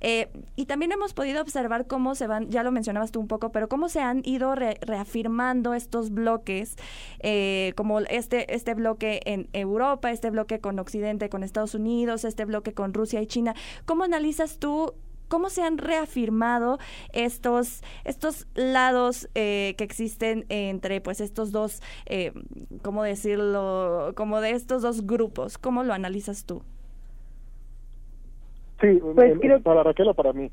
eh, 0.00 0.28
y 0.56 0.66
también 0.66 0.92
hemos 0.92 1.14
podido 1.14 1.40
observar 1.42 1.86
cómo 1.86 2.14
se 2.14 2.26
van, 2.26 2.50
ya 2.50 2.62
lo 2.62 2.72
mencionabas 2.72 3.12
tú 3.12 3.20
un 3.20 3.28
poco, 3.28 3.52
pero 3.52 3.68
cómo 3.68 3.88
se 3.88 4.00
han 4.00 4.22
ido 4.24 4.54
reafirmando 4.54 5.74
estos 5.74 6.10
bloques, 6.10 6.76
eh, 7.20 7.72
como 7.76 8.00
este, 8.00 8.54
este 8.54 8.74
bloque 8.74 9.20
en 9.24 9.48
Europa, 9.52 10.10
este 10.10 10.30
bloque 10.30 10.60
con 10.60 10.78
Occidente, 10.78 11.28
con 11.28 11.42
Estados 11.42 11.74
Unidos, 11.74 12.24
este 12.24 12.44
bloque 12.44 12.74
con 12.74 12.94
Rusia 12.94 13.20
y 13.20 13.26
China. 13.26 13.54
¿Cómo 13.84 14.04
analizas 14.04 14.58
tú 14.58 14.94
cómo 15.28 15.50
se 15.50 15.62
han 15.62 15.78
reafirmado 15.78 16.78
estos, 17.12 17.82
estos 18.04 18.46
lados 18.54 19.28
eh, 19.34 19.74
que 19.76 19.84
existen 19.84 20.46
entre 20.48 21.00
pues 21.00 21.20
estos 21.20 21.50
dos, 21.52 21.82
eh, 22.06 22.32
¿cómo 22.82 23.02
decirlo? 23.02 24.12
Como 24.16 24.40
de 24.40 24.50
estos 24.52 24.82
dos 24.82 25.06
grupos. 25.06 25.58
¿Cómo 25.58 25.84
lo 25.84 25.94
analizas 25.94 26.44
tú? 26.44 26.62
Sí, 28.80 29.00
pues 29.14 29.62
para 29.62 29.82
Raquel 29.82 30.08
o 30.08 30.14
para 30.14 30.32
mí. 30.32 30.50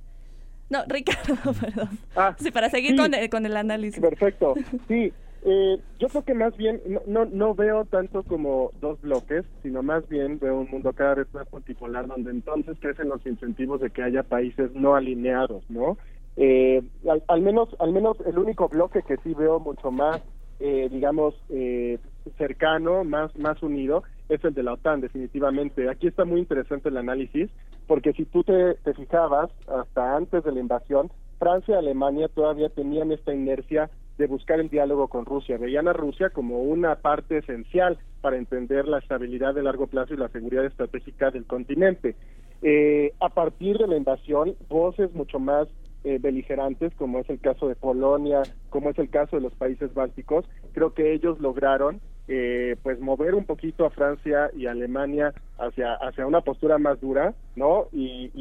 No, 0.70 0.80
Ricardo, 0.88 1.36
perdón. 1.60 1.90
Ah, 2.16 2.36
sí, 2.40 2.52
para 2.52 2.70
seguir 2.70 2.96
con, 2.96 3.14
el, 3.14 3.30
con 3.30 3.46
el 3.46 3.56
análisis. 3.58 4.02
Perfecto. 4.02 4.56
Sí, 4.88 5.14
eh, 5.46 5.78
yo 6.00 6.08
creo 6.08 6.24
que 6.24 6.34
más 6.34 6.56
bien 6.56 6.82
no, 6.88 7.02
no, 7.06 7.26
no 7.26 7.54
veo 7.54 7.84
tanto 7.86 8.24
como 8.24 8.72
dos 8.80 9.00
bloques, 9.02 9.44
sino 9.62 9.84
más 9.84 10.08
bien 10.08 10.40
veo 10.40 10.62
un 10.62 10.70
mundo 10.72 10.94
cada 10.94 11.16
vez 11.16 11.28
más 11.34 11.52
multipolar 11.52 12.08
donde 12.08 12.32
entonces 12.32 12.78
crecen 12.80 13.10
los 13.10 13.26
incentivos 13.26 13.82
de 13.82 13.90
que 13.90 14.04
haya 14.04 14.24
países 14.24 14.74
no 14.74 14.96
alineados, 14.96 15.70
¿no? 15.70 15.98
Eh, 16.38 16.82
al, 17.28 17.42
menos 17.42 17.70
al 17.80 17.92
menos 17.92 18.18
el 18.26 18.40
único 18.40 18.70
bloque 18.70 19.04
que 19.04 19.18
sí 19.18 19.36
veo 19.36 19.60
mucho 19.60 19.92
más 19.92 20.20
eh, 20.60 20.90
digamos 20.92 21.36
eh, 21.50 22.00
cercano 22.40 23.04
más 23.04 23.36
más 23.38 23.62
unido 23.62 24.04
es 24.30 24.44
el 24.44 24.54
de 24.54 24.64
la 24.64 24.74
OTAN, 24.74 25.02
definitivamente. 25.02 25.90
Aquí 25.90 26.08
está 26.08 26.26
muy 26.26 26.40
interesante 26.40 26.90
el 26.90 26.98
análisis, 26.98 27.50
porque 27.88 28.14
si 28.14 28.26
tú 28.26 28.44
te, 28.44 28.76
fijabas, 28.94 29.52
hasta 29.68 30.16
antes 30.16 30.44
de 30.44 30.52
la 30.52 30.60
invasión, 30.60 31.12
Francia 31.40 31.76
y 31.76 31.78
Alemania 31.78 32.28
todavía 32.28 32.70
tenían 32.70 33.12
esta 33.12 33.34
inercia 33.34 33.90
de 34.18 34.28
buscar 34.28 34.60
el 34.60 34.70
diálogo 34.70 35.08
con 35.08 35.26
Rusia. 35.26 35.58
Veían 35.58 35.88
a 35.88 35.94
Rusia 35.94 36.30
como 36.30 36.60
una 36.60 36.96
parte 36.96 37.40
esencial 37.40 37.98
para 38.22 38.38
entender 38.38 38.88
la 38.88 39.00
estabilidad 39.00 39.54
de 39.54 39.64
largo 39.64 39.88
plazo 39.88 40.14
y 40.14 40.18
la 40.18 40.30
seguridad 40.30 40.66
estratégica 40.66 41.32
del 41.32 41.46
continente. 41.46 42.16
Eh, 42.62 43.14
a 43.20 43.30
partir 43.30 43.78
de 43.78 43.88
la 43.88 43.98
invasión, 43.98 44.56
voces 44.70 45.14
mucho 45.14 45.40
más 45.40 45.68
eh, 46.06 46.20
beligerantes, 46.20 46.94
como 46.96 47.20
es 47.20 47.30
el 47.30 47.40
caso 47.40 47.68
de 47.68 47.76
Polonia, 47.76 48.44
como 48.70 48.90
es 48.90 49.00
el 49.00 49.10
caso 49.10 49.36
de 49.36 49.42
los 49.42 49.54
países 49.56 49.94
bálticos, 49.94 50.46
creo 50.74 50.94
que 50.94 51.14
ellos 51.14 51.40
lograron 51.40 52.02
eh, 52.28 52.78
pues 52.82 53.00
mover 53.00 53.36
un 53.36 53.46
poquito 53.46 53.86
a 53.86 53.90
Francia 53.90 54.50
y 54.56 54.68
Alemania 54.68 55.34
hacia 55.58 55.94
hacia 55.96 56.26
una 56.26 56.42
postura 56.42 56.78
más 56.78 57.00
dura, 57.02 57.34
¿no? 57.56 57.88
Y, 57.92 58.32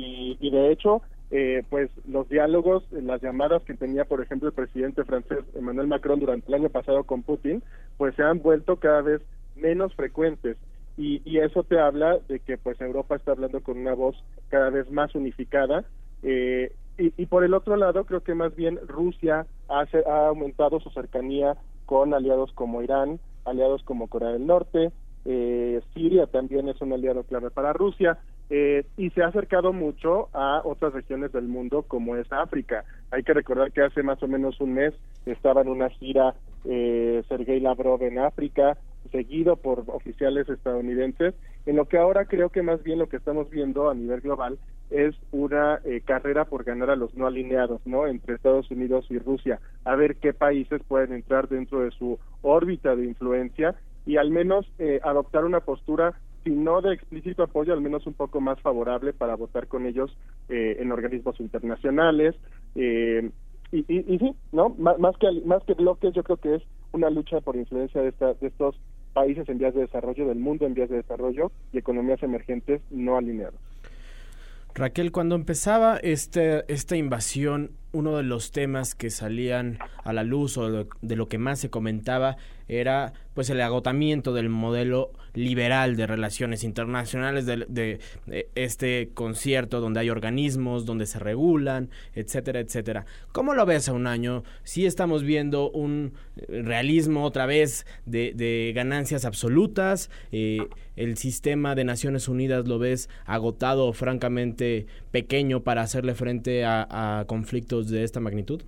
y, 0.41 0.51
de 0.51 0.71
hecho, 0.71 1.03
eh, 1.31 1.65
pues 1.69 1.91
los 2.07 2.29
diálogos, 2.29 2.85
las 2.93 3.21
llamadas 3.23 3.63
que 3.63 3.75
tenía, 3.75 4.05
por 4.05 4.23
ejemplo, 4.23 4.49
el 4.49 4.55
presidente 4.55 5.05
francés 5.05 5.41
Emmanuel 5.55 5.89
Macron 5.89 6.21
durante 6.21 6.49
el 6.49 6.55
año 6.55 6.69
pasado 6.69 7.05
con 7.05 7.23
Putin, 7.23 7.63
pues 7.97 8.15
se 8.15 8.23
han 8.23 8.41
vuelto 8.41 8.77
cada 8.77 9.03
vez 9.03 9.21
menos 9.57 9.95
frecuentes. 9.95 10.57
Y, 10.97 11.23
y 11.25 11.39
eso 11.39 11.65
te 11.65 11.81
habla 11.81 12.19
de 12.29 12.39
que 12.41 12.59
pues 12.59 12.81
Europa 12.81 13.17
está 13.17 13.33
hablando 13.33 13.63
con 13.63 13.79
una 13.79 13.95
voz 13.95 14.15
cada 14.49 14.71
vez 14.71 14.91
más 14.91 15.15
unificada. 15.15 15.85
Eh, 16.23 16.73
y, 16.99 17.13
y, 17.17 17.27
por 17.27 17.43
el 17.43 17.55
otro 17.55 17.77
lado, 17.77 18.05
creo 18.05 18.23
que 18.23 18.35
más 18.35 18.55
bien 18.55 18.79
Rusia 18.87 19.47
ha, 19.69 19.87
ha 20.07 20.27
aumentado 20.29 20.79
su 20.81 20.91
cercanía 20.91 21.57
con 21.87 22.15
aliados 22.15 22.53
como 22.53 22.83
Irán, 22.83 23.19
aliados 23.45 23.83
como 23.83 24.09
Corea 24.09 24.31
del 24.31 24.47
Norte, 24.47 24.93
eh, 25.25 25.81
Siria 25.95 26.27
también 26.27 26.69
es 26.69 26.81
un 26.81 26.93
aliado 26.93 27.23
clave 27.23 27.51
para 27.51 27.73
Rusia 27.73 28.19
eh, 28.51 28.85
y 28.97 29.11
se 29.11 29.23
ha 29.23 29.29
acercado 29.29 29.73
mucho 29.73 30.29
a 30.33 30.63
otras 30.65 30.93
regiones 30.93 31.33
del 31.33 31.47
mundo 31.47 31.83
como 31.83 32.17
es 32.17 32.31
África. 32.33 32.85
Hay 33.11 33.23
que 33.23 33.33
recordar 33.33 33.73
que 33.73 33.83
hace 33.83 34.03
más 34.03 34.23
o 34.23 34.29
menos 34.29 34.61
un 34.61 34.75
mes 34.75 34.95
estaba 35.25 35.63
en 35.63 35.69
una 35.69 35.91
gira 35.91 36.35
eh, 36.65 37.23
Sergei 37.29 37.61
Lavrov 37.61 38.03
en 38.03 38.19
África, 38.19 38.77
seguido 39.11 39.57
por 39.57 39.85
oficiales 39.89 40.49
estadounidenses, 40.49 41.35
en 41.67 41.77
lo 41.77 41.87
que 41.87 41.99
ahora 41.99 42.25
creo 42.25 42.51
que 42.51 42.63
más 42.63 42.83
bien 42.83 42.99
lo 42.99 43.09
que 43.09 43.17
estamos 43.17 43.49
viendo 43.51 43.89
a 43.89 43.95
nivel 43.95 44.21
global 44.21 44.59
es 44.91 45.15
una 45.31 45.81
eh, 45.85 46.03
carrera 46.05 46.45
por 46.45 46.65
ganar 46.65 46.91
a 46.91 46.97
los 46.97 47.15
no 47.15 47.27
alineados, 47.27 47.81
¿no? 47.87 48.07
Entre 48.07 48.35
Estados 48.35 48.71
Unidos 48.71 49.07
y 49.09 49.19
Rusia, 49.19 49.61
a 49.85 49.97
ver 49.97 50.17
qué 50.17 50.35
países 50.35 50.83
pueden 50.87 51.13
entrar 51.13 51.49
dentro 51.49 51.81
de 51.81 51.91
su 51.93 52.19
órbita 52.43 52.95
de 52.95 53.07
influencia 53.07 53.75
y 54.05 54.17
al 54.17 54.31
menos 54.31 54.71
eh, 54.79 55.01
adoptar 55.03 55.45
una 55.45 55.61
postura, 55.61 56.15
si 56.45 56.51
no 56.51 56.83
de 56.83 56.93
explícito 56.93 57.43
apoyo, 57.43 57.73
al 57.73 57.81
menos 57.81 58.07
un 58.07 58.15
poco 58.15 58.41
más 58.41 58.61
favorable 58.61 59.13
para 59.13 59.37
votar 59.37 59.67
con 59.69 59.87
ellos 59.87 60.15
eh, 60.49 60.77
en 60.81 60.93
organismos 60.93 61.41
internacionales. 61.41 62.35
y, 62.75 63.31
y, 63.73 64.19
sí, 64.19 64.35
¿no? 64.51 64.71
más, 64.71 65.17
que, 65.17 65.29
más 65.47 65.63
que 65.63 65.73
bloques, 65.73 66.13
yo 66.13 66.23
creo 66.23 66.37
que 66.37 66.57
es 66.57 66.63
una 66.93 67.09
lucha 67.09 67.41
por 67.41 67.57
influencia 67.57 68.03
de, 68.03 68.09
esta, 68.09 68.35
de 68.35 68.49
estos 68.49 68.77
países 69.13 69.49
en 69.49 69.59
vías 69.59 69.75
de 69.75 69.83
desarrollo, 69.83 70.27
del 70.27 70.39
mundo 70.39 70.67
en 70.67 70.75
vías 70.75 70.89
de 70.91 70.97
desarrollo 70.97 71.53
y 71.73 71.79
economías 71.79 72.23
emergentes 72.23 72.81
no 72.91 73.17
alineadas. 73.17 73.61
Raquel, 74.75 75.13
cuando 75.13 75.35
empezaba 75.35 75.99
este, 75.99 76.65
esta 76.73 76.97
invasión, 76.97 77.73
uno 77.93 78.17
de 78.17 78.23
los 78.23 78.53
temas 78.53 78.95
que 78.95 79.11
salían 79.11 79.79
a 80.05 80.13
la 80.13 80.25
luz 80.25 80.57
o 80.57 80.87
de 81.01 81.17
lo 81.17 81.29
que 81.29 81.39
más 81.39 81.61
se 81.61 81.71
comentaba 81.71 82.37
era 82.69 83.13
pues 83.35 83.51
el 83.51 83.61
agotamiento 83.61 84.35
del 84.35 84.49
modelo 84.49 85.13
liberal 85.35 85.97
de 85.97 86.07
relaciones 86.07 86.65
internacionales 86.65 87.47
de, 87.47 88.01
este 88.55 89.11
concierto 89.15 89.81
donde 89.81 90.01
hay 90.01 90.11
organismos, 90.11 90.85
donde 90.85 91.07
se 91.07 91.19
regulan, 91.19 91.89
etcétera, 92.15 92.61
etcétera. 92.61 93.07
¿Cómo 93.33 93.55
lo 93.55 93.65
ves 93.65 93.89
a 93.89 93.95
un 93.95 94.07
año? 94.07 94.45
Si 94.65 94.85
estamos 94.85 95.23
viendo 95.23 95.71
un 95.71 96.13
realismo 96.49 97.25
otra 97.25 97.47
vez 97.47 97.87
de, 98.05 98.73
ganancias 98.75 99.25
absolutas, 99.25 100.11
eh, 100.31 100.59
el 100.97 101.17
sistema 101.17 101.75
de 101.75 101.85
Naciones 101.85 102.29
Unidas 102.29 102.69
lo 102.69 102.79
ves 102.79 103.09
agotado 103.25 103.93
francamente 103.95 104.87
pequeño 105.11 105.63
para 105.63 105.81
hacerle 105.83 106.15
frente 106.15 106.65
a 106.67 107.25
conflictos 107.27 107.82
de 107.89 108.05
esta 108.05 108.21
magnitud. 108.21 108.63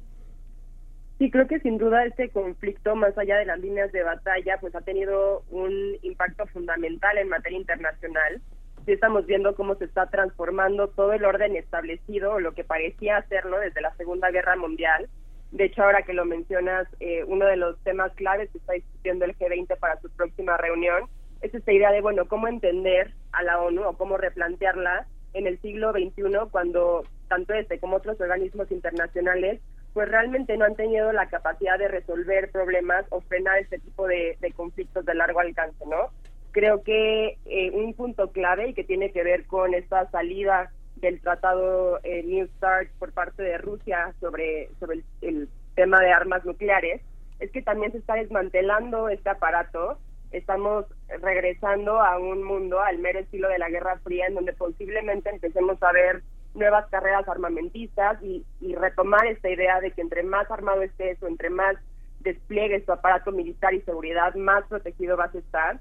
Sí, 1.18 1.30
creo 1.30 1.46
que 1.46 1.60
sin 1.60 1.78
duda 1.78 2.04
este 2.04 2.28
conflicto, 2.30 2.96
más 2.96 3.16
allá 3.16 3.36
de 3.36 3.46
las 3.46 3.60
líneas 3.60 3.92
de 3.92 4.02
batalla, 4.02 4.58
pues 4.60 4.74
ha 4.74 4.80
tenido 4.80 5.44
un 5.50 5.96
impacto 6.02 6.46
fundamental 6.46 7.16
en 7.18 7.28
materia 7.28 7.58
internacional. 7.58 8.40
Sí 8.84 8.92
estamos 8.92 9.24
viendo 9.24 9.54
cómo 9.54 9.76
se 9.76 9.84
está 9.84 10.10
transformando 10.10 10.88
todo 10.88 11.12
el 11.12 11.24
orden 11.24 11.56
establecido, 11.56 12.40
lo 12.40 12.52
que 12.52 12.64
parecía 12.64 13.18
hacerlo 13.18 13.58
desde 13.58 13.80
la 13.80 13.94
Segunda 13.96 14.30
Guerra 14.30 14.56
Mundial. 14.56 15.08
De 15.52 15.66
hecho, 15.66 15.84
ahora 15.84 16.02
que 16.02 16.12
lo 16.14 16.24
mencionas, 16.24 16.88
eh, 16.98 17.22
uno 17.24 17.46
de 17.46 17.56
los 17.56 17.78
temas 17.84 18.12
claves 18.14 18.50
que 18.50 18.58
está 18.58 18.72
discutiendo 18.72 19.24
el 19.24 19.38
G20 19.38 19.78
para 19.78 20.00
su 20.00 20.10
próxima 20.10 20.56
reunión 20.56 21.08
es 21.42 21.54
esta 21.54 21.72
idea 21.72 21.92
de, 21.92 22.00
bueno, 22.00 22.26
cómo 22.26 22.48
entender 22.48 23.12
a 23.32 23.42
la 23.44 23.60
ONU 23.60 23.84
o 23.84 23.96
cómo 23.96 24.16
replantearla 24.16 25.06
en 25.34 25.46
el 25.46 25.60
siglo 25.60 25.92
XXI 25.92 26.22
cuando 26.50 27.04
tanto 27.28 27.52
este 27.54 27.78
como 27.78 27.96
otros 27.96 28.20
organismos 28.20 28.70
internacionales 28.70 29.60
pues 29.94 30.08
realmente 30.08 30.56
no 30.56 30.64
han 30.64 30.74
tenido 30.74 31.12
la 31.12 31.28
capacidad 31.28 31.78
de 31.78 31.88
resolver 31.88 32.50
problemas 32.50 33.06
o 33.10 33.20
frenar 33.20 33.58
este 33.60 33.78
tipo 33.78 34.08
de, 34.08 34.36
conflictos 34.56 35.04
de 35.04 35.14
largo 35.14 35.38
alcance, 35.38 35.86
¿no? 35.86 36.10
Creo 36.50 36.82
que 36.82 37.38
eh, 37.46 37.70
un 37.70 37.94
punto 37.94 38.32
clave 38.32 38.68
y 38.68 38.74
que 38.74 38.82
tiene 38.82 39.12
que 39.12 39.22
ver 39.22 39.46
con 39.46 39.72
esta 39.72 40.10
salida 40.10 40.72
del 40.96 41.20
tratado 41.20 42.00
eh, 42.02 42.24
New 42.24 42.46
START 42.56 42.90
por 42.98 43.12
parte 43.12 43.42
de 43.42 43.58
Rusia 43.58 44.12
sobre, 44.20 44.68
sobre 44.80 45.04
el, 45.22 45.48
tema 45.74 46.00
de 46.00 46.12
armas 46.12 46.44
nucleares 46.44 47.02
es 47.40 47.50
que 47.50 47.60
también 47.60 47.90
se 47.90 47.98
está 47.98 48.14
desmantelando 48.14 49.08
este 49.08 49.28
aparato 49.28 49.98
estamos 50.36 50.86
regresando 51.20 52.00
a 52.00 52.18
un 52.18 52.42
mundo 52.42 52.80
al 52.80 52.98
mero 52.98 53.20
estilo 53.20 53.48
de 53.48 53.58
la 53.58 53.70
Guerra 53.70 53.98
Fría, 54.00 54.26
en 54.26 54.34
donde 54.34 54.52
posiblemente 54.52 55.30
empecemos 55.30 55.80
a 55.82 55.92
ver 55.92 56.22
nuevas 56.54 56.88
carreras 56.90 57.28
armamentistas 57.28 58.22
y, 58.22 58.44
retomar 58.74 59.26
esta 59.26 59.48
idea 59.48 59.80
de 59.80 59.92
que 59.92 60.00
entre 60.00 60.22
más 60.22 60.50
armado 60.50 60.82
estés 60.82 61.22
o 61.22 61.26
entre 61.26 61.50
más 61.50 61.76
despliegue 62.20 62.80
tu 62.80 62.92
aparato 62.92 63.32
militar 63.32 63.74
y 63.74 63.80
seguridad, 63.82 64.34
más 64.34 64.64
protegido 64.66 65.16
vas 65.16 65.34
a 65.34 65.38
estar. 65.38 65.80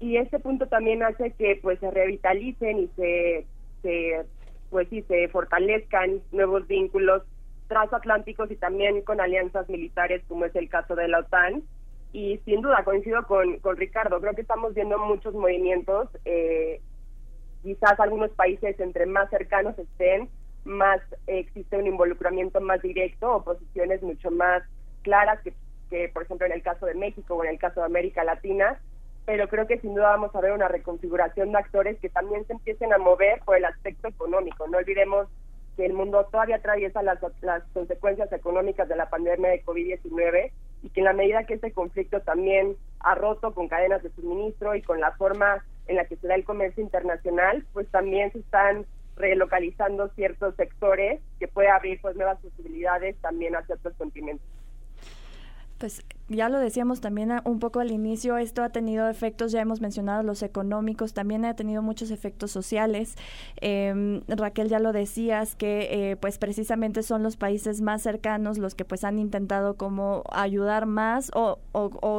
Y 0.00 0.16
este 0.16 0.38
punto 0.38 0.66
también 0.66 1.02
hace 1.02 1.32
que 1.32 1.58
pues 1.62 1.78
se 1.78 1.90
revitalicen 1.90 2.78
y 2.78 2.88
se, 2.96 3.46
se 3.82 4.24
pues 4.70 4.88
sí, 4.88 5.02
se 5.02 5.28
fortalezcan 5.28 6.22
nuevos 6.32 6.66
vínculos 6.66 7.22
transatlánticos 7.68 8.50
y 8.50 8.56
también 8.56 9.02
con 9.02 9.20
alianzas 9.20 9.68
militares, 9.68 10.22
como 10.28 10.44
es 10.46 10.56
el 10.56 10.68
caso 10.68 10.96
de 10.96 11.08
la 11.08 11.20
OTAN. 11.20 11.62
Y 12.12 12.38
sin 12.44 12.60
duda, 12.60 12.84
coincido 12.84 13.26
con, 13.26 13.58
con 13.60 13.76
Ricardo, 13.76 14.20
creo 14.20 14.34
que 14.34 14.42
estamos 14.42 14.74
viendo 14.74 14.98
muchos 14.98 15.34
movimientos, 15.34 16.08
eh, 16.26 16.80
quizás 17.62 17.98
algunos 17.98 18.30
países 18.32 18.78
entre 18.80 19.06
más 19.06 19.30
cercanos 19.30 19.78
estén, 19.78 20.28
más 20.64 21.00
existe 21.26 21.76
un 21.76 21.86
involucramiento 21.86 22.60
más 22.60 22.82
directo 22.82 23.36
o 23.36 23.44
posiciones 23.44 24.02
mucho 24.02 24.30
más 24.30 24.62
claras 25.02 25.40
que, 25.40 25.54
que, 25.88 26.08
por 26.10 26.24
ejemplo, 26.24 26.46
en 26.46 26.52
el 26.52 26.62
caso 26.62 26.86
de 26.86 26.94
México 26.94 27.34
o 27.34 27.44
en 27.44 27.50
el 27.50 27.58
caso 27.58 27.80
de 27.80 27.86
América 27.86 28.24
Latina, 28.24 28.78
pero 29.24 29.48
creo 29.48 29.66
que 29.66 29.78
sin 29.80 29.94
duda 29.94 30.10
vamos 30.10 30.34
a 30.34 30.40
ver 30.40 30.52
una 30.52 30.68
reconfiguración 30.68 31.52
de 31.52 31.58
actores 31.58 31.98
que 32.00 32.08
también 32.08 32.46
se 32.46 32.52
empiecen 32.52 32.92
a 32.92 32.98
mover 32.98 33.40
por 33.44 33.56
el 33.56 33.64
aspecto 33.64 34.08
económico. 34.08 34.66
No 34.68 34.78
olvidemos 34.78 35.28
que 35.76 35.86
el 35.86 35.94
mundo 35.94 36.26
todavía 36.30 36.56
atraviesa 36.56 37.02
las, 37.02 37.18
las 37.40 37.62
consecuencias 37.72 38.30
económicas 38.32 38.88
de 38.88 38.96
la 38.96 39.08
pandemia 39.08 39.50
de 39.50 39.64
COVID-19 39.64 40.50
y 40.82 40.90
que 40.90 41.00
en 41.00 41.04
la 41.04 41.12
medida 41.12 41.44
que 41.44 41.54
este 41.54 41.72
conflicto 41.72 42.20
también 42.20 42.76
ha 43.00 43.14
roto 43.14 43.54
con 43.54 43.68
cadenas 43.68 44.02
de 44.02 44.10
suministro 44.10 44.74
y 44.74 44.82
con 44.82 45.00
la 45.00 45.12
forma 45.12 45.64
en 45.86 45.96
la 45.96 46.06
que 46.06 46.16
se 46.16 46.26
da 46.26 46.34
el 46.34 46.44
comercio 46.44 46.82
internacional, 46.82 47.64
pues 47.72 47.88
también 47.88 48.32
se 48.32 48.38
están 48.38 48.86
relocalizando 49.16 50.08
ciertos 50.14 50.54
sectores 50.56 51.20
que 51.38 51.48
puede 51.48 51.68
abrir 51.68 52.00
pues 52.00 52.16
nuevas 52.16 52.38
posibilidades 52.40 53.16
también 53.20 53.54
hacia 53.54 53.74
otros 53.74 53.94
continentes. 53.96 54.46
Pues 55.78 56.04
ya 56.32 56.48
lo 56.48 56.58
decíamos 56.58 57.00
también 57.00 57.32
un 57.44 57.58
poco 57.58 57.80
al 57.80 57.90
inicio, 57.90 58.36
esto 58.36 58.62
ha 58.62 58.70
tenido 58.70 59.08
efectos, 59.08 59.52
ya 59.52 59.60
hemos 59.60 59.80
mencionado 59.80 60.22
los 60.22 60.42
económicos, 60.42 61.14
también 61.14 61.44
ha 61.44 61.54
tenido 61.54 61.82
muchos 61.82 62.10
efectos 62.10 62.50
sociales. 62.50 63.14
Eh, 63.60 64.20
Raquel, 64.28 64.68
ya 64.68 64.78
lo 64.78 64.92
decías, 64.92 65.54
que 65.54 66.10
eh, 66.10 66.16
pues 66.16 66.38
precisamente 66.38 67.02
son 67.02 67.22
los 67.22 67.36
países 67.36 67.80
más 67.80 68.02
cercanos 68.02 68.58
los 68.58 68.74
que 68.74 68.84
pues 68.84 69.04
han 69.04 69.18
intentado 69.18 69.76
como 69.76 70.24
ayudar 70.30 70.86
más 70.86 71.30
o, 71.34 71.58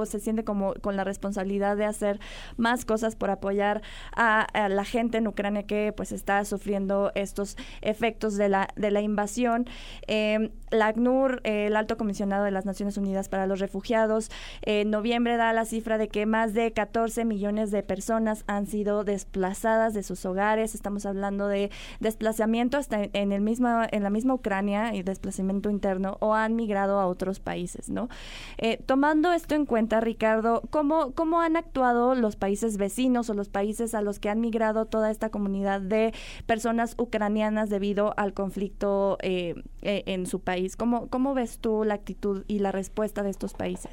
se 0.05 0.20
siente 0.20 0.43
como 0.43 0.74
con 0.75 0.96
la 0.96 1.03
responsabilidad 1.03 1.77
de 1.77 1.86
hacer 1.86 2.20
más 2.58 2.86
cosas 2.86 3.15
por 3.15 3.29
apoyar 3.29 3.82
a, 4.15 4.48
la 4.70 4.86
gente 4.86 5.17
en 5.17 5.27
Ucrania 5.27 5.63
que 5.63 5.93
pues 5.96 6.12
está 6.12 6.43
sufriendo 6.46 7.12
estos 7.15 7.58
efectos 7.82 8.36
de 8.38 8.50
la, 8.50 8.70
de 8.75 8.91
la 8.91 9.01
invasión. 9.01 9.65
Eh, 10.08 10.51
la 10.72 10.88
ACNUR, 10.88 11.41
el 11.43 11.75
Alto 11.75 11.98
Comisionado 11.98 12.46
de 12.46 12.51
las 12.51 12.65
Naciones 12.65 12.98
Unidas 12.98 13.29
para 13.29 13.46
los 13.46 13.60
Refugiados, 13.60 13.93
en 14.62 14.89
noviembre 14.89 15.38
da 15.38 15.53
la 15.53 15.65
cifra 15.65 15.98
de 15.98 16.07
que 16.07 16.25
más 16.25 16.53
de 16.53 16.72
14 16.72 17.25
millones 17.25 17.72
de 17.72 17.83
personas 17.83 18.43
han 18.48 18.67
sido 18.67 19.03
desplazadas 19.03 19.93
de 19.93 20.03
sus 20.03 20.25
hogares. 20.25 20.75
Estamos 20.75 21.05
hablando 21.05 21.48
de 21.48 21.72
desplazamiento 22.00 22.77
hasta 22.77 23.03
en 23.13 23.31
el 23.31 23.41
mismo, 23.41 23.69
en 23.91 24.03
la 24.03 24.10
misma 24.10 24.33
Ucrania 24.33 24.93
y 24.93 25.03
desplazamiento 25.03 25.69
interno 25.69 26.17
o 26.19 26.33
han 26.33 26.55
migrado 26.55 27.00
a 27.00 27.07
otros 27.07 27.39
países, 27.39 27.89
¿no? 27.89 28.10
Eh, 28.57 28.81
tomando 28.86 29.31
esto 29.31 29.55
en 29.55 29.65
cuenta, 29.65 30.00
Ricardo, 30.00 30.63
¿cómo, 30.69 31.12
¿cómo 31.13 31.41
han 31.41 31.55
actuado 31.55 32.15
los 32.15 32.36
países 32.36 32.77
vecinos 32.77 33.29
o 33.29 33.33
los 33.33 33.50
países 33.50 33.93
a 33.93 34.01
los 34.01 34.19
que 34.19 34.29
han 34.29 34.39
migrado 34.39 34.86
toda 34.86 35.12
esta 35.12 35.29
comunidad 35.29 35.81
de 35.81 36.13
personas 36.45 36.95
ucranianas 36.98 37.69
debido 37.69 38.13
al 38.17 38.33
conflicto 38.33 39.17
eh, 39.22 39.55
eh, 39.81 40.03
en 40.07 40.25
su 40.25 40.39
país? 40.39 40.75
¿Cómo, 40.75 41.07
¿Cómo 41.07 41.33
ves 41.33 41.60
tú 41.60 41.83
la 41.83 41.93
actitud 41.93 42.43
y 42.48 42.60
la 42.60 42.72
respuesta 42.72 43.24
de 43.24 43.29
estos 43.29 43.53
países? 43.53 43.92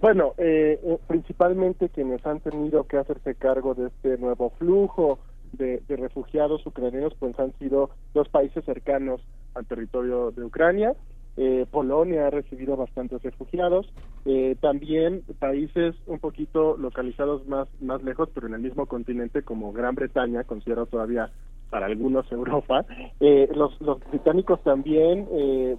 Bueno, 0.00 0.34
eh, 0.38 0.78
eh, 0.82 0.98
principalmente 1.08 1.88
quienes 1.88 2.24
han 2.24 2.40
tenido 2.40 2.86
que 2.86 2.98
hacerse 2.98 3.34
cargo 3.34 3.74
de 3.74 3.88
este 3.88 4.16
nuevo 4.18 4.50
flujo 4.50 5.18
de, 5.52 5.82
refugiados 5.88 6.64
ucranianos, 6.66 7.14
pues 7.18 7.38
han 7.38 7.52
sido 7.58 7.90
dos 8.14 8.28
países 8.28 8.64
cercanos 8.64 9.20
al 9.54 9.66
territorio 9.66 10.30
de 10.30 10.44
Ucrania. 10.44 10.94
Eh, 11.36 11.66
Polonia 11.70 12.26
ha 12.26 12.30
recibido 12.30 12.76
bastantes 12.76 13.22
refugiados, 13.22 13.92
eh, 14.24 14.56
también 14.60 15.22
países 15.38 15.94
un 16.06 16.18
poquito 16.18 16.76
localizados 16.76 17.46
más 17.46 17.68
más 17.80 18.02
lejos, 18.02 18.28
pero 18.34 18.48
en 18.48 18.54
el 18.54 18.60
mismo 18.60 18.86
continente 18.86 19.42
como 19.42 19.72
Gran 19.72 19.94
Bretaña, 19.94 20.42
considero 20.42 20.86
todavía 20.86 21.30
para 21.70 21.86
algunos 21.86 22.30
Europa. 22.32 22.84
Eh, 23.20 23.48
los, 23.54 23.80
los 23.80 23.98
británicos 24.10 24.62
también, 24.64 25.28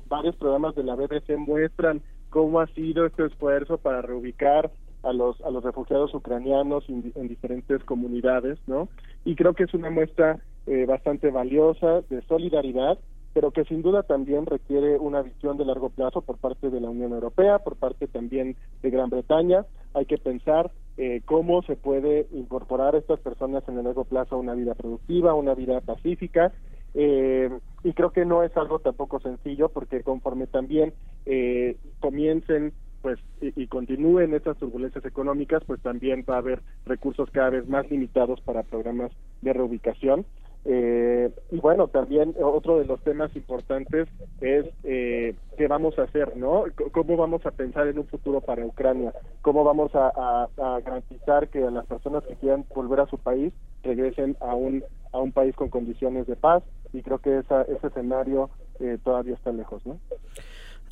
varios 0.07 0.35
programas 0.37 0.75
de 0.75 0.83
la 0.83 0.95
BBC 0.95 1.37
muestran 1.37 2.01
cómo 2.29 2.59
ha 2.59 2.67
sido 2.67 3.05
este 3.05 3.25
esfuerzo 3.25 3.77
para 3.77 4.01
reubicar 4.01 4.71
a 5.03 5.13
los 5.13 5.39
a 5.41 5.49
los 5.49 5.63
refugiados 5.63 6.13
ucranianos 6.13 6.87
en, 6.89 7.11
en 7.15 7.27
diferentes 7.27 7.83
comunidades, 7.83 8.59
¿no? 8.67 8.89
Y 9.25 9.35
creo 9.35 9.53
que 9.53 9.63
es 9.63 9.73
una 9.73 9.89
muestra 9.89 10.39
eh, 10.67 10.85
bastante 10.85 11.31
valiosa 11.31 12.01
de 12.09 12.21
solidaridad, 12.27 12.99
pero 13.33 13.51
que 13.51 13.63
sin 13.65 13.81
duda 13.81 14.03
también 14.03 14.45
requiere 14.45 14.99
una 14.99 15.21
visión 15.21 15.57
de 15.57 15.65
largo 15.65 15.89
plazo 15.89 16.21
por 16.21 16.37
parte 16.37 16.69
de 16.69 16.79
la 16.79 16.89
Unión 16.89 17.11
Europea, 17.13 17.59
por 17.59 17.75
parte 17.75 18.07
también 18.07 18.55
de 18.81 18.89
Gran 18.89 19.09
Bretaña. 19.09 19.65
Hay 19.93 20.05
que 20.05 20.17
pensar 20.17 20.71
eh, 20.97 21.21
cómo 21.25 21.63
se 21.63 21.75
puede 21.75 22.27
incorporar 22.33 22.93
a 22.93 22.99
estas 22.99 23.19
personas 23.19 23.63
en 23.67 23.77
el 23.77 23.85
largo 23.85 24.03
plazo 24.03 24.35
a 24.35 24.39
una 24.39 24.53
vida 24.53 24.75
productiva, 24.75 25.33
una 25.33 25.55
vida 25.55 25.79
pacífica, 25.81 26.51
eh, 26.93 27.49
y 27.83 27.93
creo 27.93 28.11
que 28.11 28.25
no 28.25 28.43
es 28.43 28.55
algo 28.57 28.79
tampoco 28.79 29.19
sencillo 29.19 29.69
porque 29.69 30.01
conforme 30.03 30.47
también 30.47 30.93
eh, 31.25 31.77
comiencen 31.99 32.73
pues 33.01 33.19
y, 33.41 33.53
y, 33.61 33.67
continúen 33.67 34.33
estas 34.33 34.57
turbulencias 34.57 35.05
económicas 35.05 35.63
pues 35.65 35.81
también 35.81 36.25
va 36.29 36.35
a 36.35 36.39
haber 36.39 36.61
recursos 36.85 37.29
cada 37.31 37.51
vez 37.51 37.67
más 37.69 37.89
limitados 37.89 38.41
para 38.41 38.63
programas 38.63 39.11
de 39.41 39.53
reubicación. 39.53 40.25
Eh, 40.65 41.31
y 41.51 41.59
bueno 41.59 41.87
también 41.87 42.35
otro 42.41 42.79
de 42.79 42.85
los 42.85 43.01
temas 43.01 43.33
importantes 43.33 44.09
es 44.41 44.65
eh, 44.83 45.33
qué 45.57 45.67
vamos 45.69 45.97
a 45.97 46.03
hacer 46.03 46.35
no 46.35 46.65
cómo 46.91 47.15
vamos 47.15 47.45
a 47.45 47.51
pensar 47.51 47.87
en 47.87 47.97
un 47.97 48.07
futuro 48.07 48.41
para 48.41 48.65
Ucrania. 48.65 49.13
Cómo 49.41 49.63
vamos 49.63 49.95
a, 49.95 50.11
a, 50.13 50.49
a 50.57 50.81
garantizar 50.81 51.47
que 51.47 51.61
las 51.61 51.85
personas 51.85 52.25
que 52.25 52.35
quieran 52.35 52.65
volver 52.75 52.99
a 52.99 53.07
su 53.07 53.17
país 53.17 53.53
regresen 53.83 54.37
a 54.39 54.55
un 54.55 54.83
a 55.11 55.19
un 55.19 55.31
país 55.31 55.55
con 55.55 55.69
condiciones 55.69 56.27
de 56.27 56.35
paz 56.35 56.63
y 56.93 57.01
creo 57.01 57.19
que 57.19 57.39
esa, 57.39 57.63
ese 57.63 57.87
escenario 57.87 58.49
eh, 58.79 58.97
todavía 59.03 59.33
está 59.33 59.51
lejos, 59.51 59.85
¿no? 59.85 59.99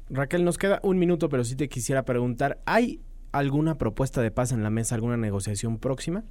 Raquel, 0.09 0.43
nos 0.43 0.57
queda 0.57 0.79
un 0.83 0.97
minuto, 0.97 1.29
pero 1.29 1.43
sí 1.43 1.55
te 1.55 1.67
quisiera 1.67 2.03
preguntar, 2.03 2.59
¿hay 2.65 3.01
alguna 3.31 3.75
propuesta 3.75 4.21
de 4.21 4.31
paz 4.31 4.51
en 4.51 4.63
la 4.63 4.69
mesa, 4.69 4.95
alguna 4.95 5.17
negociación 5.17 5.77
próxima? 5.77 6.23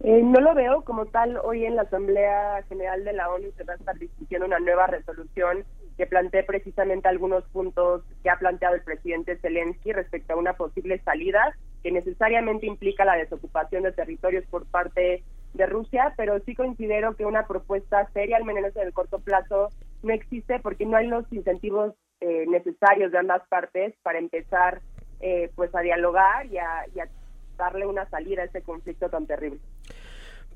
Eh, 0.00 0.22
no 0.22 0.40
lo 0.40 0.54
veo 0.54 0.82
como 0.82 1.06
tal. 1.06 1.38
Hoy 1.44 1.64
en 1.64 1.76
la 1.76 1.82
Asamblea 1.82 2.62
General 2.68 3.04
de 3.04 3.12
la 3.12 3.28
ONU 3.30 3.48
se 3.56 3.64
va 3.64 3.74
a 3.74 3.76
estar 3.76 3.98
discutiendo 3.98 4.46
una 4.46 4.60
nueva 4.60 4.86
resolución 4.86 5.64
que 5.98 6.06
plantee 6.06 6.44
precisamente 6.44 7.08
algunos 7.08 7.44
puntos 7.48 8.02
que 8.22 8.30
ha 8.30 8.38
planteado 8.38 8.76
el 8.76 8.82
presidente 8.82 9.36
Zelensky 9.38 9.92
respecto 9.92 10.32
a 10.32 10.36
una 10.36 10.54
posible 10.54 11.00
salida 11.00 11.54
que 11.82 11.90
necesariamente 11.90 12.66
implica 12.66 13.04
la 13.04 13.16
desocupación 13.16 13.82
de 13.82 13.92
territorios 13.92 14.44
por 14.46 14.64
parte 14.66 15.24
de 15.54 15.66
Rusia, 15.66 16.14
pero 16.16 16.38
sí 16.40 16.54
considero 16.54 17.16
que 17.16 17.26
una 17.26 17.46
propuesta 17.46 18.08
seria, 18.12 18.36
al 18.36 18.44
menos 18.44 18.74
en 18.76 18.86
el 18.86 18.92
corto 18.92 19.18
plazo, 19.18 19.70
no 20.02 20.12
existe 20.12 20.60
porque 20.60 20.86
no 20.86 20.96
hay 20.96 21.08
los 21.08 21.30
incentivos 21.32 21.94
eh, 22.20 22.46
necesarios 22.48 23.10
de 23.10 23.18
ambas 23.18 23.42
partes 23.48 23.94
para 24.02 24.18
empezar 24.18 24.80
eh, 25.20 25.50
pues 25.56 25.74
a 25.74 25.80
dialogar 25.80 26.46
y 26.46 26.58
a, 26.58 26.84
y 26.94 27.00
a 27.00 27.08
darle 27.56 27.86
una 27.86 28.08
salida 28.08 28.42
a 28.42 28.44
este 28.44 28.62
conflicto 28.62 29.08
tan 29.08 29.26
terrible. 29.26 29.58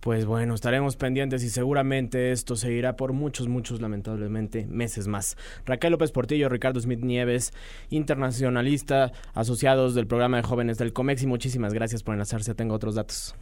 Pues 0.02 0.26
bueno, 0.26 0.54
estaremos 0.54 0.96
pendientes 0.96 1.44
y 1.44 1.48
seguramente 1.48 2.32
esto 2.32 2.56
seguirá 2.56 2.96
por 2.96 3.12
muchos, 3.12 3.46
muchos, 3.46 3.80
lamentablemente, 3.80 4.66
meses 4.66 5.06
más. 5.06 5.36
Raquel 5.64 5.92
López 5.92 6.10
Portillo, 6.10 6.48
Ricardo 6.48 6.80
Smith 6.80 6.98
Nieves, 7.04 7.52
internacionalista, 7.88 9.12
asociados 9.32 9.94
del 9.94 10.08
programa 10.08 10.38
de 10.38 10.42
jóvenes 10.42 10.76
del 10.78 10.92
COMEX 10.92 11.22
y 11.22 11.28
muchísimas 11.28 11.72
gracias 11.72 12.02
por 12.02 12.14
enlazarse. 12.14 12.52
Tengo 12.56 12.74
otros 12.74 12.96
datos. 12.96 13.36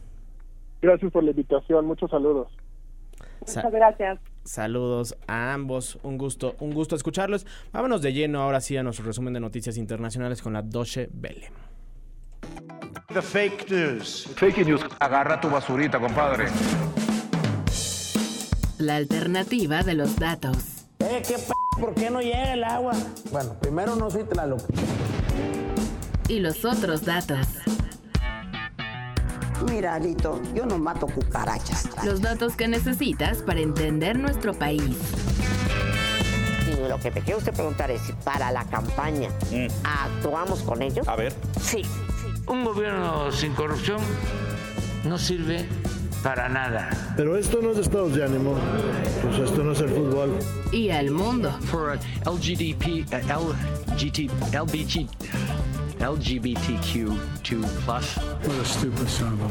Gracias 0.83 1.11
por 1.11 1.23
la 1.23 1.31
invitación, 1.31 1.83
muchos 1.83 2.11
saludos. 2.11 2.47
Muchas 3.39 3.71
gracias. 3.71 4.19
Saludos 4.43 5.17
a 5.25 5.53
ambos, 5.53 5.97
un 6.03 6.19
gusto, 6.19 6.53
un 6.59 6.75
gusto 6.75 6.95
escucharlos. 6.95 7.47
Vámonos 7.71 8.03
de 8.03 8.13
lleno 8.13 8.39
ahora 8.39 8.61
sí 8.61 8.77
a 8.77 8.83
nuestro 8.83 9.03
resumen 9.03 9.33
de 9.33 9.39
noticias 9.39 9.77
internacionales 9.77 10.43
con 10.43 10.53
la 10.53 10.61
Deutsche 10.61 11.09
Welle. 11.19 11.49
The 13.13 13.21
fake 13.21 13.69
news. 13.69 14.27
Fake 14.35 14.65
news. 14.65 14.81
Agarra 14.99 15.39
tu 15.39 15.49
basurita, 15.49 15.99
compadre. 15.99 16.47
La 18.77 18.95
alternativa 18.95 19.83
de 19.83 19.93
los 19.93 20.15
datos. 20.15 20.57
Eh, 20.99 21.21
¿qué 21.27 21.35
p 21.35 21.53
¿Por 21.79 21.93
qué 21.95 22.09
no 22.09 22.21
llega 22.21 22.53
el 22.53 22.63
agua? 22.63 22.93
Bueno, 23.31 23.55
primero 23.59 23.95
no 23.95 24.09
soy 24.09 24.23
Tlaloc. 24.23 24.61
Y 26.27 26.39
los 26.39 26.63
otros 26.63 27.03
datos. 27.03 27.47
Mira, 29.69 29.95
Alito, 29.95 30.41
yo 30.53 30.65
no 30.65 30.77
mato 30.77 31.07
cucarachas. 31.07 31.89
Los 32.03 32.21
datos 32.21 32.55
que 32.55 32.67
necesitas 32.67 33.41
para 33.41 33.59
entender 33.59 34.17
nuestro 34.17 34.53
país. 34.53 34.95
Y 36.67 36.87
lo 36.87 36.99
que 36.99 37.11
te 37.11 37.21
quiero 37.21 37.39
usted 37.39 37.53
preguntar 37.53 37.91
es 37.91 38.01
si 38.01 38.13
para 38.13 38.51
la 38.51 38.63
campaña 38.65 39.29
mm. 39.51 39.67
actuamos 39.83 40.61
con 40.61 40.81
ellos. 40.81 41.07
A 41.07 41.15
ver. 41.15 41.33
Sí. 41.59 41.83
Un 42.51 42.65
gobierno 42.65 43.31
sin 43.31 43.53
corrupción 43.53 44.01
no 45.05 45.17
sirve 45.17 45.65
para 46.21 46.49
nada. 46.49 46.89
Pero 47.15 47.37
esto 47.37 47.61
no 47.61 47.71
es 47.71 47.77
estados 47.77 48.13
de 48.13 48.25
ánimo. 48.25 48.55
Pues 49.21 49.39
esto 49.39 49.63
no 49.63 49.71
es 49.71 49.79
el 49.79 49.87
fútbol. 49.87 50.37
Y 50.73 50.89
el 50.89 51.11
mundo. 51.11 51.49
For 51.67 51.97
uh, 51.97 52.29
LGDP, 52.29 53.05
uh, 53.13 53.53
LGT, 53.93 54.29
LBG, 54.51 55.07
LGBTQ2 56.01 57.65
plus. 57.85 58.17
What 58.17 58.59
a 58.61 58.65
stupid 58.65 59.07
son 59.07 59.31
of 59.31 59.41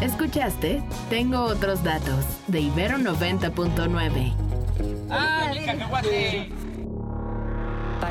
a 0.00 0.04
¿Escuchaste? 0.06 0.82
Tengo 1.10 1.42
otros 1.42 1.84
datos 1.84 2.24
de 2.46 2.60
Ibero 2.60 2.96
90.9. 2.96 4.32